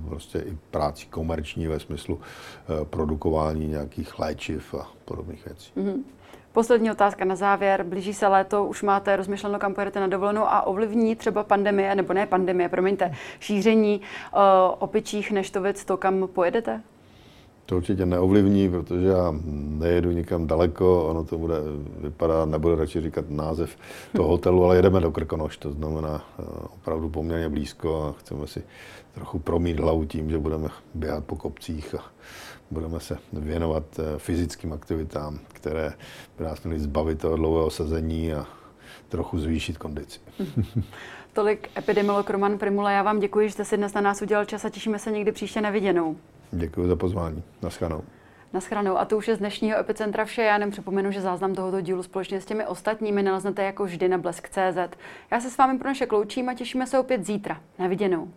prostě 0.07 0.39
i 0.39 0.57
práci 0.71 1.05
komerční 1.09 1.67
ve 1.67 1.79
smyslu 1.79 2.19
eh, 2.19 2.85
produkování 2.85 3.67
nějakých 3.67 4.19
léčiv 4.19 4.73
a 4.73 4.87
podobných 5.05 5.45
věcí. 5.45 5.71
Mm-hmm. 5.77 6.01
Poslední 6.53 6.91
otázka 6.91 7.25
na 7.25 7.35
závěr. 7.35 7.83
Blíží 7.83 8.13
se 8.13 8.27
léto, 8.27 8.65
už 8.65 8.83
máte 8.83 9.15
rozmyšleno, 9.15 9.59
kam 9.59 9.73
pojedete 9.73 9.99
na 9.99 10.07
dovolenou 10.07 10.41
a 10.41 10.61
ovlivní 10.61 11.15
třeba 11.15 11.43
pandemie, 11.43 11.95
nebo 11.95 12.13
ne 12.13 12.25
pandemie, 12.25 12.69
promiňte, 12.69 13.11
šíření 13.39 14.01
uh, 14.33 14.39
opičích 14.79 15.31
neštovic 15.31 15.85
to, 15.85 15.97
kam 15.97 16.27
pojedete? 16.27 16.81
To 17.65 17.77
určitě 17.77 18.05
neovlivní, 18.05 18.69
protože 18.69 19.07
já 19.07 19.35
nejedu 19.79 20.11
nikam 20.11 20.47
daleko, 20.47 21.05
ono 21.05 21.23
to 21.23 21.37
bude 21.37 21.55
vypadat, 21.97 22.49
nebudu 22.49 22.75
radši 22.75 23.01
říkat 23.01 23.29
název 23.29 23.77
toho 24.15 24.29
hotelu, 24.29 24.65
ale 24.65 24.75
jedeme 24.75 24.99
do 24.99 25.11
Krkonoš, 25.11 25.57
to 25.57 25.71
znamená 25.71 26.23
eh, 26.39 26.43
opravdu 26.75 27.09
poměrně 27.09 27.49
blízko 27.49 28.03
a 28.03 28.19
chceme 28.19 28.47
si 28.47 28.63
trochu 29.13 29.39
promít 29.39 29.79
hlavu 29.79 30.05
tím, 30.05 30.29
že 30.29 30.39
budeme 30.39 30.69
běhat 30.93 31.25
po 31.25 31.35
kopcích 31.35 31.95
a 31.95 32.03
budeme 32.71 32.99
se 32.99 33.17
věnovat 33.33 33.83
eh, 33.99 34.19
fyzickým 34.19 34.73
aktivitám, 34.73 35.39
které 35.47 35.93
by 36.37 36.43
nás 36.43 36.63
měly 36.63 36.79
zbavit 36.79 37.19
toho 37.19 37.35
dlouhého 37.35 37.69
sezení 37.69 38.33
a 38.33 38.45
trochu 39.09 39.39
zvýšit 39.39 39.77
kondici. 39.77 40.19
Tolik 41.33 41.69
epidemiolog 41.77 42.29
Roman 42.29 42.57
Primula. 42.57 42.91
Já 42.91 43.03
vám 43.03 43.19
děkuji, 43.19 43.47
že 43.47 43.53
jste 43.53 43.65
si 43.65 43.77
dnes 43.77 43.93
na 43.93 44.01
nás 44.01 44.21
udělal 44.21 44.45
čas 44.45 44.65
a 44.65 44.69
těšíme 44.69 44.99
se 44.99 45.11
někdy 45.11 45.31
příště 45.31 45.61
na 45.61 45.69
viděnou. 45.69 46.15
Děkuji 46.51 46.87
za 46.87 46.95
pozvání. 46.95 47.43
Naschranou. 47.61 48.03
Naschranou. 48.53 48.97
A 48.97 49.05
to 49.05 49.17
už 49.17 49.27
je 49.27 49.35
z 49.35 49.39
dnešního 49.39 49.77
Epicentra 49.77 50.25
vše. 50.25 50.41
Já 50.41 50.53
jenom 50.53 50.71
připomenu, 50.71 51.11
že 51.11 51.21
záznam 51.21 51.55
tohoto 51.55 51.81
dílu 51.81 52.03
společně 52.03 52.41
s 52.41 52.45
těmi 52.45 52.65
ostatními 52.67 53.23
naleznete 53.23 53.63
jako 53.63 53.83
vždy 53.83 54.07
na 54.07 54.17
blesk.cz. 54.17 54.97
Já 55.31 55.39
se 55.39 55.49
s 55.49 55.57
vámi 55.57 55.77
pro 55.79 55.87
naše 55.87 56.05
kloučím 56.05 56.49
a 56.49 56.53
těšíme 56.53 56.87
se 56.87 56.99
opět 56.99 57.25
zítra. 57.25 57.61
Na 57.79 57.87
viděnou. 57.87 58.27